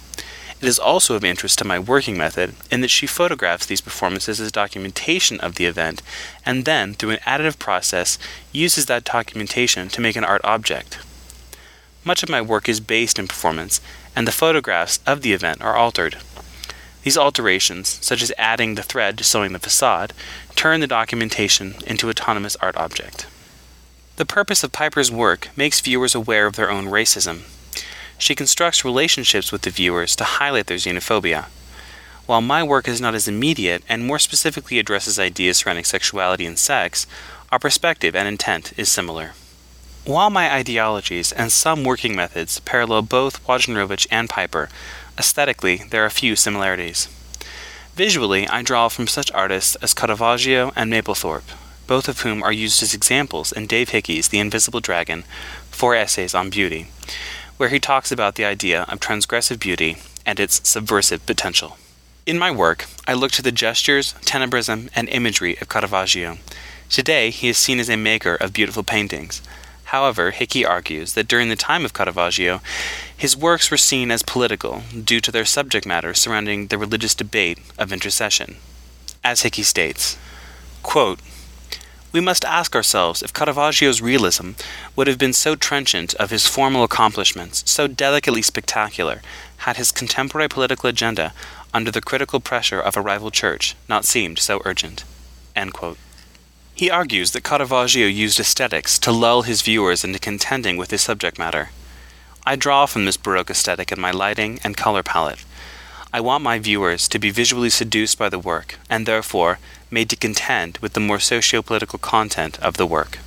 It 0.61 0.67
is 0.67 0.79
also 0.79 1.15
of 1.15 1.23
interest 1.23 1.57
to 1.59 1.65
my 1.65 1.79
working 1.79 2.17
method 2.17 2.53
in 2.69 2.81
that 2.81 2.89
she 2.89 3.07
photographs 3.07 3.65
these 3.65 3.79
performances 3.79 4.41
as 4.41 4.51
documentation 4.51 5.39
of 5.39 5.55
the 5.55 5.65
event, 5.65 6.01
and 6.45 6.65
then, 6.65 6.93
through 6.93 7.11
an 7.11 7.19
additive 7.19 7.57
process, 7.59 8.19
uses 8.51 8.87
that 8.87 9.05
documentation 9.05 9.87
to 9.87 10.01
make 10.01 10.17
an 10.17 10.25
art 10.25 10.41
object. 10.43 10.99
Much 12.03 12.23
of 12.23 12.29
my 12.29 12.41
work 12.41 12.67
is 12.67 12.81
based 12.81 13.17
in 13.17 13.27
performance, 13.27 13.79
and 14.15 14.27
the 14.27 14.33
photographs 14.33 14.99
of 15.05 15.21
the 15.21 15.31
event 15.31 15.61
are 15.61 15.77
altered. 15.77 16.17
These 17.09 17.17
alterations, 17.17 17.97
such 18.05 18.21
as 18.21 18.31
adding 18.37 18.75
the 18.75 18.83
thread 18.83 19.17
to 19.17 19.23
sewing 19.23 19.51
the 19.51 19.57
facade, 19.57 20.13
turn 20.55 20.79
the 20.79 20.85
documentation 20.85 21.73
into 21.87 22.07
autonomous 22.07 22.55
art 22.57 22.77
object. 22.77 23.25
The 24.17 24.27
purpose 24.27 24.63
of 24.63 24.71
Piper's 24.71 25.11
work 25.11 25.49
makes 25.55 25.81
viewers 25.81 26.13
aware 26.13 26.45
of 26.45 26.55
their 26.55 26.69
own 26.69 26.85
racism. 26.85 27.45
She 28.19 28.35
constructs 28.35 28.85
relationships 28.85 29.51
with 29.51 29.63
the 29.63 29.71
viewers 29.71 30.15
to 30.17 30.23
highlight 30.23 30.67
their 30.67 30.77
xenophobia. 30.77 31.45
While 32.27 32.41
my 32.41 32.61
work 32.61 32.87
is 32.87 33.01
not 33.01 33.15
as 33.15 33.27
immediate 33.27 33.81
and 33.89 34.05
more 34.05 34.19
specifically 34.19 34.77
addresses 34.77 35.17
ideas 35.17 35.57
surrounding 35.57 35.85
sexuality 35.85 36.45
and 36.45 36.59
sex, 36.59 37.07
our 37.51 37.57
perspective 37.57 38.15
and 38.15 38.27
intent 38.27 38.71
is 38.77 38.87
similar. 38.87 39.31
While 40.05 40.29
my 40.29 40.53
ideologies 40.53 41.31
and 41.31 41.51
some 41.51 41.83
working 41.83 42.15
methods 42.15 42.59
parallel 42.59 43.01
both 43.01 43.43
Wojnarowicz 43.47 44.05
and 44.11 44.29
Piper, 44.29 44.69
Aesthetically, 45.19 45.83
there 45.89 46.05
are 46.05 46.09
few 46.09 46.37
similarities. 46.37 47.09
Visually, 47.93 48.47
I 48.47 48.61
draw 48.61 48.87
from 48.87 49.05
such 49.05 49.29
artists 49.33 49.75
as 49.81 49.93
Caravaggio 49.93 50.71
and 50.77 50.89
Mapplethorpe, 50.89 51.43
both 51.87 52.07
of 52.07 52.21
whom 52.21 52.41
are 52.41 52.53
used 52.53 52.81
as 52.81 52.93
examples 52.93 53.51
in 53.51 53.67
Dave 53.67 53.89
Hickey's 53.89 54.29
The 54.29 54.39
Invisible 54.39 54.79
Dragon, 54.79 55.25
Four 55.71 55.93
Essays 55.93 56.33
on 56.33 56.49
Beauty, 56.49 56.87
where 57.57 57.67
he 57.67 57.81
talks 57.81 58.13
about 58.13 58.35
the 58.35 58.45
idea 58.45 58.83
of 58.83 59.01
transgressive 59.01 59.59
beauty 59.59 59.97
and 60.25 60.39
its 60.39 60.65
subversive 60.65 61.25
potential. 61.25 61.77
In 62.25 62.39
my 62.39 62.49
work, 62.49 62.85
I 63.05 63.13
look 63.13 63.33
to 63.33 63.41
the 63.41 63.51
gestures, 63.51 64.13
tenebrism, 64.21 64.89
and 64.95 65.09
imagery 65.09 65.57
of 65.59 65.67
Caravaggio. 65.67 66.37
Today, 66.89 67.29
he 67.29 67.49
is 67.49 67.57
seen 67.57 67.81
as 67.81 67.89
a 67.89 67.97
maker 67.97 68.35
of 68.35 68.53
beautiful 68.53 68.83
paintings, 68.83 69.41
However, 69.89 70.29
Hickey 70.29 70.63
argues 70.63 71.13
that 71.13 71.27
during 71.27 71.49
the 71.49 71.55
time 71.55 71.83
of 71.83 71.93
Caravaggio, 71.93 72.61
his 73.17 73.35
works 73.35 73.71
were 73.71 73.77
seen 73.77 74.11
as 74.11 74.21
political 74.21 74.83
due 75.03 75.19
to 75.19 75.31
their 75.31 75.45
subject 75.45 75.87
matter 75.87 76.13
surrounding 76.13 76.67
the 76.67 76.77
religious 76.77 77.15
debate 77.15 77.57
of 77.75 77.91
intercession. 77.91 78.57
As 79.23 79.41
Hickey 79.41 79.63
states, 79.63 80.15
quote, 80.83 81.19
we 82.11 82.19
must 82.19 82.45
ask 82.45 82.75
ourselves 82.75 83.23
if 83.23 83.33
Caravaggio's 83.33 83.99
realism 83.99 84.51
would 84.95 85.07
have 85.07 85.17
been 85.17 85.33
so 85.33 85.55
trenchant 85.55 86.13
of 86.15 86.29
his 86.29 86.45
formal 86.45 86.83
accomplishments, 86.83 87.63
so 87.65 87.87
delicately 87.87 88.43
spectacular, 88.43 89.23
had 89.65 89.77
his 89.77 89.91
contemporary 89.91 90.47
political 90.47 90.87
agenda, 90.87 91.33
under 91.73 91.89
the 91.89 92.01
critical 92.01 92.39
pressure 92.39 92.79
of 92.79 92.95
a 92.95 93.01
rival 93.01 93.31
church, 93.31 93.75
not 93.87 94.05
seemed 94.05 94.37
so 94.37 94.61
urgent. 94.65 95.03
He 96.79 96.89
argues 96.89 97.31
that 97.31 97.43
Caravaggio 97.43 98.07
used 98.07 98.39
aesthetics 98.39 98.97
to 98.99 99.11
lull 99.11 99.41
his 99.41 99.61
viewers 99.61 100.05
into 100.05 100.17
contending 100.17 100.77
with 100.77 100.91
his 100.91 101.01
subject 101.01 101.37
matter. 101.37 101.71
I 102.45 102.55
draw 102.55 102.85
from 102.85 103.03
this 103.03 103.17
Baroque 103.17 103.49
aesthetic 103.49 103.91
in 103.91 103.99
my 103.99 104.11
lighting 104.11 104.61
and 104.63 104.77
color 104.77 105.03
palette. 105.03 105.43
I 106.13 106.21
want 106.21 106.41
my 106.41 106.57
viewers 106.57 107.09
to 107.09 107.19
be 107.19 107.31
visually 107.31 107.69
seduced 107.69 108.17
by 108.17 108.29
the 108.29 108.39
work, 108.39 108.79
and 108.89 109.05
therefore 109.05 109.59
made 109.91 110.09
to 110.11 110.15
contend 110.15 110.77
with 110.77 110.93
the 110.93 111.01
more 111.01 111.19
socio 111.19 111.61
political 111.61 111.99
content 111.99 112.57
of 112.59 112.77
the 112.77 112.87
work. 112.87 113.19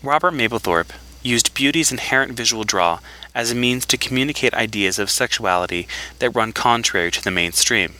Robert 0.00 0.34
Mapplethorpe 0.34 0.92
used 1.20 1.54
beauty's 1.54 1.90
inherent 1.90 2.34
visual 2.34 2.62
draw 2.62 3.00
as 3.34 3.50
a 3.50 3.56
means 3.56 3.86
to 3.86 3.96
communicate 3.96 4.54
ideas 4.54 5.00
of 5.00 5.10
sexuality 5.10 5.88
that 6.20 6.30
run 6.30 6.52
contrary 6.52 7.10
to 7.10 7.24
the 7.24 7.32
mainstream. 7.32 7.96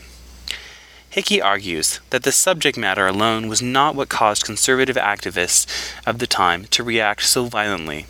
Hickey 1.18 1.42
argues 1.42 1.98
that 2.10 2.22
the 2.22 2.30
subject 2.30 2.78
matter 2.78 3.08
alone 3.08 3.48
was 3.48 3.60
not 3.60 3.96
what 3.96 4.08
caused 4.08 4.44
conservative 4.44 4.94
activists 4.94 5.66
of 6.06 6.20
the 6.20 6.28
time 6.28 6.66
to 6.66 6.84
react 6.84 7.24
so 7.24 7.46
violently, 7.46 8.06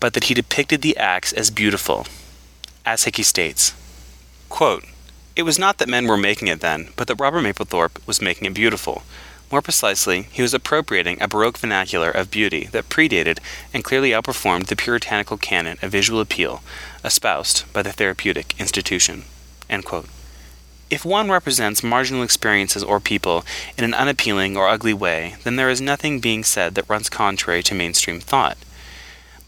but 0.00 0.14
that 0.14 0.24
he 0.24 0.32
depicted 0.32 0.80
the 0.80 0.96
acts 0.96 1.34
as 1.34 1.50
beautiful. 1.50 2.06
As 2.86 3.04
Hickey 3.04 3.24
states, 3.24 3.74
quote, 4.48 4.86
It 5.36 5.42
was 5.42 5.58
not 5.58 5.76
that 5.76 5.88
men 5.90 6.06
were 6.06 6.16
making 6.16 6.48
it 6.48 6.60
then, 6.60 6.94
but 6.96 7.08
that 7.08 7.20
Robert 7.20 7.42
Mapplethorpe 7.42 8.00
was 8.06 8.22
making 8.22 8.46
it 8.46 8.54
beautiful. 8.54 9.02
More 9.52 9.60
precisely, 9.60 10.22
he 10.32 10.40
was 10.40 10.54
appropriating 10.54 11.20
a 11.20 11.28
Baroque 11.28 11.58
vernacular 11.58 12.10
of 12.10 12.30
beauty 12.30 12.70
that 12.72 12.88
predated 12.88 13.38
and 13.74 13.84
clearly 13.84 14.12
outperformed 14.12 14.68
the 14.68 14.76
puritanical 14.76 15.36
canon 15.36 15.76
of 15.82 15.92
visual 15.92 16.22
appeal 16.22 16.62
espoused 17.04 17.70
by 17.74 17.82
the 17.82 17.92
therapeutic 17.92 18.58
institution. 18.58 19.24
If 20.88 21.04
one 21.04 21.30
represents 21.30 21.82
marginal 21.82 22.22
experiences 22.22 22.84
or 22.84 23.00
people 23.00 23.44
in 23.76 23.82
an 23.82 23.92
unappealing 23.92 24.56
or 24.56 24.68
ugly 24.68 24.94
way, 24.94 25.34
then 25.42 25.56
there 25.56 25.68
is 25.68 25.80
nothing 25.80 26.20
being 26.20 26.44
said 26.44 26.76
that 26.76 26.88
runs 26.88 27.08
contrary 27.08 27.64
to 27.64 27.74
mainstream 27.74 28.20
thought. 28.20 28.56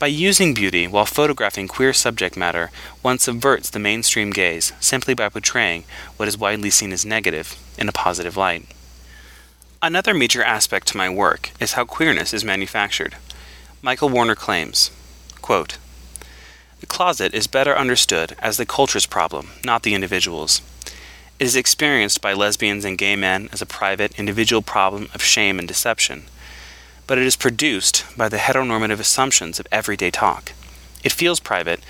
By 0.01 0.09
using 0.09 0.53
beauty 0.53 0.89
while 0.89 1.07
photographing 1.07 1.69
queer 1.69 1.93
subject 1.93 2.37
matter, 2.37 2.71
one 3.03 3.21
subverts 3.21 3.71
the 3.71 3.79
mainstream 3.79 4.31
gaze 4.31 4.73
simply 4.81 5.15
by 5.15 5.29
portraying 5.29 5.85
what 6.17 6.29
is 6.29 6.37
widely 6.37 6.71
seen 6.71 6.93
as 6.93 7.07
negative 7.07 7.57
in 7.79 7.89
a 7.89 7.93
positive 7.93 8.37
light. 8.37 8.67
Another 9.81 10.15
major 10.15 10.43
aspect 10.43 10.89
to 10.89 10.97
my 10.97 11.09
work 11.09 11.53
is 11.61 11.75
how 11.75 11.85
queerness 11.85 12.35
is 12.35 12.45
manufactured. 12.45 13.17
Michael 13.81 14.09
Warner 14.09 14.35
claims, 14.35 14.91
quote, 15.41 15.79
The 16.81 16.87
closet 16.87 17.33
is 17.33 17.47
better 17.47 17.79
understood 17.79 18.35
as 18.41 18.57
the 18.57 18.67
culture's 18.67 19.07
problem, 19.07 19.51
not 19.65 19.85
the 19.85 19.95
individual's. 19.95 20.63
It 21.39 21.45
is 21.45 21.55
experienced 21.55 22.21
by 22.21 22.33
lesbians 22.33 22.85
and 22.85 22.99
gay 22.99 23.15
men 23.15 23.49
as 23.53 23.63
a 23.63 23.67
private, 23.67 24.19
individual 24.19 24.61
problem 24.61 25.09
of 25.15 25.23
shame 25.23 25.61
and 25.61 25.69
deception. 25.69 26.25
But 27.07 27.17
it 27.17 27.25
is 27.25 27.37
produced 27.37 28.05
by 28.17 28.29
the 28.29 28.39
heteronormative 28.39 28.99
assumptions 28.99 29.61
of 29.61 29.69
everyday 29.71 30.11
talk. 30.11 30.51
It 31.05 31.13
feels 31.13 31.39
private, 31.39 31.81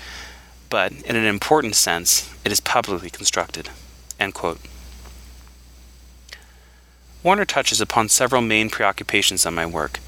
but 0.69 0.91
in 0.91 1.15
an 1.15 1.25
important 1.25 1.75
sense, 1.75 2.31
it 2.45 2.51
is 2.51 2.59
publicly 2.59 3.09
constructed. 3.09 3.69
Warner 7.23 7.45
touches 7.45 7.81
upon 7.81 8.09
several 8.09 8.43
main 8.43 8.69
preoccupations 8.69 9.47
of 9.47 9.53
my 9.53 9.65
work. 9.65 9.99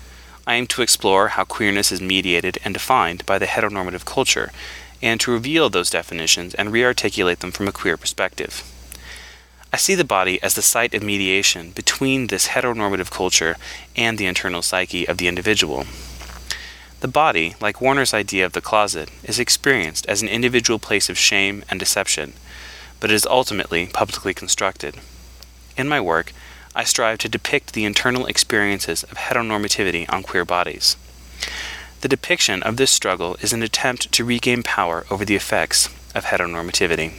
I 0.46 0.54
aim 0.54 0.68
to 0.68 0.84
explore 0.84 1.30
how 1.30 1.46
queerness 1.46 1.92
is 1.92 2.00
mediated 2.00 2.60
and 2.64 2.76
defined 2.76 3.26
by 3.26 3.40
the 3.40 3.48
heteronormative 3.48 4.06
culture, 4.06 4.52
and 5.02 5.20
to 5.20 5.32
reveal 5.32 5.72
those 5.72 5.90
definitions 5.90 6.54
and 6.54 6.70
rearticulate 6.70 7.40
them 7.40 7.52
from 7.52 7.68
a 7.68 7.72
queer 7.72 7.98
perspective. 7.98 8.71
I 9.74 9.78
see 9.78 9.96
the 9.96 10.04
body 10.04 10.42
as 10.44 10.56
the 10.56 10.62
site 10.62 10.94
of 10.94 11.02
mediation 11.02 11.72
between 11.72 12.28
this 12.28 12.50
heteronormative 12.50 13.10
culture 13.10 13.56
and 13.96 14.18
the 14.18 14.26
internal 14.26 14.62
psyche 14.62 15.08
of 15.08 15.18
the 15.18 15.30
individual. 15.30 15.86
The 17.00 17.08
body, 17.08 17.56
like 17.62 17.80
Warner's 17.80 18.14
idea 18.14 18.46
of 18.46 18.52
the 18.52 18.60
closet, 18.60 19.10
is 19.24 19.40
experienced 19.40 20.06
as 20.08 20.22
an 20.22 20.28
individual 20.28 20.78
place 20.78 21.10
of 21.10 21.18
shame 21.18 21.64
and 21.70 21.80
deception, 21.80 22.34
but 23.00 23.12
it 23.12 23.14
is 23.14 23.26
ultimately 23.26 23.88
publicly 23.88 24.34
constructed. 24.34 24.98
In 25.78 25.88
my 25.88 26.02
work, 26.02 26.34
I 26.76 26.84
strive 26.84 27.20
to 27.20 27.30
depict 27.30 27.72
the 27.72 27.86
internal 27.86 28.26
experiences 28.26 29.04
of 29.04 29.18
heteronormativity 29.18 30.06
on 30.12 30.22
queer 30.22 30.44
bodies. 30.44 30.98
The 32.02 32.10
depiction 32.10 32.62
of 32.64 32.76
this 32.76 32.92
struggle 32.92 33.38
is 33.42 33.54
an 33.54 33.64
attempt 33.64 34.12
to 34.12 34.26
regain 34.26 34.64
power 34.64 35.06
over 35.10 35.24
the 35.24 35.36
effects 35.36 35.88
of 36.14 36.26
heteronormativity. 36.26 37.14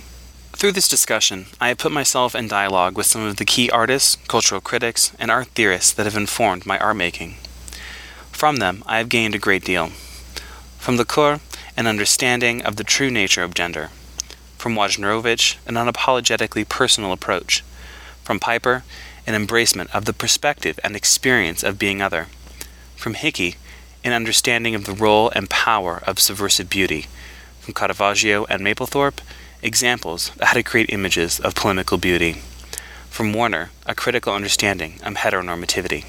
Through 0.52 0.72
this 0.72 0.88
discussion, 0.88 1.46
I 1.60 1.68
have 1.68 1.78
put 1.78 1.90
myself 1.90 2.34
in 2.34 2.46
dialogue 2.46 2.96
with 2.96 3.06
some 3.06 3.22
of 3.22 3.36
the 3.36 3.44
key 3.44 3.68
artists, 3.70 4.16
cultural 4.28 4.60
critics, 4.60 5.12
and 5.18 5.30
art 5.30 5.48
theorists 5.48 5.92
that 5.92 6.06
have 6.06 6.16
informed 6.16 6.66
my 6.66 6.78
art 6.78 6.96
making. 6.96 7.36
From 8.30 8.56
them, 8.56 8.84
I 8.86 8.98
have 8.98 9.08
gained 9.08 9.34
a 9.34 9.40
great 9.40 9.64
deal. 9.64 9.88
From 10.78 10.96
Laqueur, 10.96 11.40
an 11.76 11.86
understanding 11.86 12.62
of 12.62 12.76
the 12.76 12.84
true 12.84 13.10
nature 13.10 13.42
of 13.42 13.54
gender. 13.54 13.90
From 14.56 14.74
Wojnarowicz, 14.74 15.56
an 15.66 15.74
unapologetically 15.74 16.68
personal 16.68 17.12
approach. 17.12 17.64
From 18.22 18.38
Piper, 18.38 18.84
an 19.26 19.34
embracement 19.34 19.92
of 19.92 20.04
the 20.04 20.12
perspective 20.12 20.78
and 20.84 20.94
experience 20.94 21.64
of 21.64 21.78
being 21.78 22.00
other. 22.00 22.28
From 22.94 23.14
Hickey, 23.14 23.56
an 24.04 24.12
understanding 24.12 24.74
of 24.74 24.84
the 24.84 24.92
role 24.92 25.30
and 25.30 25.50
power 25.50 26.02
of 26.06 26.20
subversive 26.20 26.68
beauty. 26.68 27.06
From 27.60 27.74
Caravaggio 27.74 28.44
and 28.46 28.62
Mapplethorpe, 28.62 29.20
examples 29.62 30.30
of 30.36 30.48
how 30.48 30.54
to 30.54 30.62
create 30.62 30.90
images 30.90 31.38
of 31.38 31.54
polemical 31.54 31.96
beauty. 31.96 32.42
From 33.08 33.32
Warner, 33.32 33.70
a 33.86 33.94
critical 33.94 34.34
understanding 34.34 34.94
of 35.04 35.14
heteronormativity. 35.14 36.04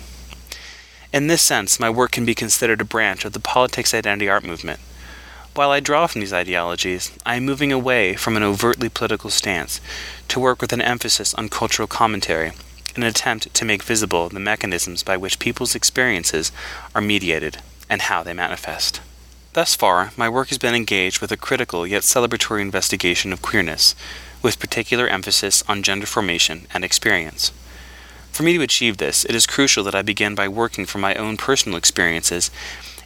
In 1.13 1.27
this 1.27 1.43
sense, 1.43 1.79
my 1.79 1.89
work 1.89 2.11
can 2.11 2.25
be 2.25 2.33
considered 2.33 2.81
a 2.81 2.85
branch 2.85 3.23
of 3.23 3.33
the 3.33 3.39
politics 3.39 3.93
identity 3.93 4.27
art 4.27 4.43
movement. 4.43 4.79
While 5.53 5.69
I 5.69 5.79
draw 5.79 6.07
from 6.07 6.21
these 6.21 6.33
ideologies, 6.33 7.11
I 7.23 7.35
am 7.35 7.45
moving 7.45 7.71
away 7.71 8.15
from 8.15 8.35
an 8.35 8.41
overtly 8.41 8.89
political 8.89 9.29
stance 9.29 9.79
to 10.29 10.39
work 10.39 10.59
with 10.59 10.73
an 10.73 10.81
emphasis 10.81 11.35
on 11.35 11.49
cultural 11.49 11.87
commentary, 11.87 12.53
in 12.95 13.03
an 13.03 13.09
attempt 13.09 13.53
to 13.53 13.65
make 13.65 13.83
visible 13.83 14.29
the 14.29 14.39
mechanisms 14.39 15.03
by 15.03 15.15
which 15.15 15.37
people's 15.37 15.75
experiences 15.75 16.51
are 16.95 17.01
mediated 17.01 17.57
and 17.87 18.01
how 18.03 18.23
they 18.23 18.33
manifest. 18.33 18.99
Thus 19.53 19.75
far, 19.75 20.11
my 20.17 20.27
work 20.27 20.49
has 20.49 20.57
been 20.57 20.73
engaged 20.73 21.21
with 21.21 21.31
a 21.31 21.37
critical 21.37 21.85
yet 21.85 22.01
celebratory 22.01 22.61
investigation 22.61 23.31
of 23.31 23.43
queerness, 23.43 23.95
with 24.41 24.59
particular 24.59 25.07
emphasis 25.07 25.63
on 25.67 25.83
gender 25.83 26.07
formation 26.07 26.65
and 26.73 26.83
experience. 26.83 27.51
For 28.31 28.41
me 28.41 28.57
to 28.57 28.63
achieve 28.63 28.97
this, 28.97 29.25
it 29.25 29.35
is 29.35 29.45
crucial 29.45 29.83
that 29.83 29.93
I 29.93 30.01
begin 30.01 30.33
by 30.33 30.47
working 30.47 30.87
from 30.87 31.01
my 31.01 31.13
own 31.13 31.37
personal 31.37 31.77
experiences 31.77 32.49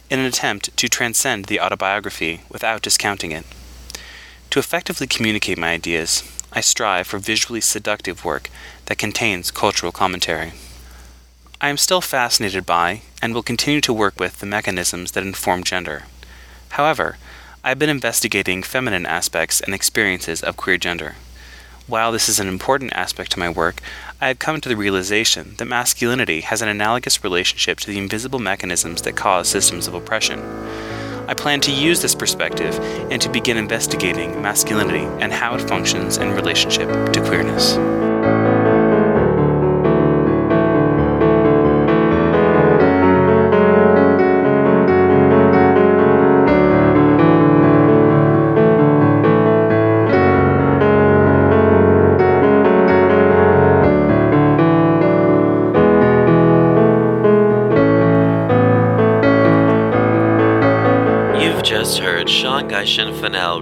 in 0.08 0.20
an 0.20 0.24
attempt 0.24 0.74
to 0.74 0.88
transcend 0.88 1.44
the 1.44 1.60
autobiography 1.60 2.40
without 2.48 2.80
discounting 2.80 3.30
it. 3.30 3.44
To 4.48 4.58
effectively 4.58 5.06
communicate 5.06 5.58
my 5.58 5.72
ideas, 5.72 6.24
I 6.50 6.62
strive 6.62 7.06
for 7.06 7.18
visually 7.18 7.60
seductive 7.60 8.24
work 8.24 8.48
that 8.86 8.96
contains 8.96 9.50
cultural 9.50 9.92
commentary. 9.92 10.52
I 11.60 11.68
am 11.68 11.76
still 11.76 12.00
fascinated 12.00 12.64
by, 12.64 13.02
and 13.20 13.34
will 13.34 13.42
continue 13.42 13.82
to 13.82 13.92
work 13.92 14.18
with, 14.18 14.38
the 14.38 14.46
mechanisms 14.46 15.12
that 15.12 15.24
inform 15.24 15.62
gender. 15.62 16.04
However, 16.70 17.16
I 17.64 17.70
have 17.70 17.78
been 17.78 17.90
investigating 17.90 18.62
feminine 18.62 19.06
aspects 19.06 19.60
and 19.60 19.74
experiences 19.74 20.42
of 20.42 20.56
queer 20.56 20.78
gender. 20.78 21.16
While 21.86 22.12
this 22.12 22.28
is 22.28 22.38
an 22.38 22.48
important 22.48 22.92
aspect 22.92 23.32
to 23.32 23.38
my 23.38 23.48
work, 23.48 23.80
I 24.20 24.28
have 24.28 24.38
come 24.38 24.60
to 24.60 24.68
the 24.68 24.76
realization 24.76 25.54
that 25.56 25.64
masculinity 25.64 26.42
has 26.42 26.60
an 26.60 26.68
analogous 26.68 27.24
relationship 27.24 27.80
to 27.80 27.86
the 27.86 27.98
invisible 27.98 28.38
mechanisms 28.38 29.02
that 29.02 29.16
cause 29.16 29.48
systems 29.48 29.86
of 29.86 29.94
oppression. 29.94 30.40
I 31.28 31.34
plan 31.34 31.60
to 31.62 31.72
use 31.72 32.00
this 32.00 32.14
perspective 32.14 32.78
and 33.10 33.20
to 33.22 33.28
begin 33.28 33.56
investigating 33.56 34.40
masculinity 34.40 35.04
and 35.22 35.32
how 35.32 35.54
it 35.54 35.60
functions 35.60 36.16
in 36.16 36.32
relationship 36.32 36.88
to 37.12 37.20
queerness. 37.20 37.76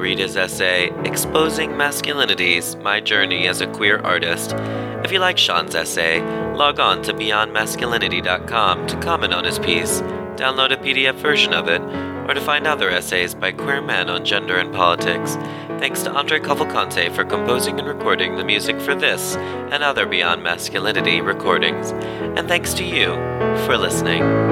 Read 0.07 0.19
his 0.21 0.37
essay, 0.37 0.93
Exposing 1.05 1.71
Masculinities 1.71 2.81
My 2.81 3.01
Journey 3.01 3.49
as 3.49 3.61
a 3.61 3.67
Queer 3.67 3.99
Artist. 3.99 4.53
If 5.03 5.11
you 5.11 5.19
like 5.19 5.37
Sean's 5.37 5.75
essay, 5.75 6.21
log 6.55 6.79
on 6.79 7.03
to 7.03 7.13
beyondmasculinity.com 7.13 8.87
to 8.87 9.01
comment 9.01 9.35
on 9.35 9.43
his 9.43 9.59
piece, 9.59 10.03
download 10.37 10.71
a 10.71 10.77
PDF 10.77 11.17
version 11.17 11.53
of 11.53 11.67
it, 11.67 11.81
or 12.31 12.35
to 12.35 12.41
find 12.41 12.69
other 12.69 12.89
essays 12.89 13.35
by 13.35 13.51
queer 13.51 13.83
men 13.83 14.09
on 14.09 14.25
gender 14.25 14.59
and 14.59 14.73
politics. 14.73 15.35
Thanks 15.81 16.05
to 16.05 16.13
Andre 16.13 16.39
Cavalcante 16.39 17.13
for 17.13 17.25
composing 17.25 17.81
and 17.81 17.89
recording 17.89 18.37
the 18.37 18.45
music 18.45 18.81
for 18.81 18.95
this 18.95 19.35
and 19.35 19.83
other 19.83 20.07
Beyond 20.07 20.41
Masculinity 20.41 21.21
recordings. 21.21 21.91
And 21.91 22.47
thanks 22.47 22.75
to 22.75 22.85
you 22.85 23.09
for 23.67 23.77
listening. 23.77 24.46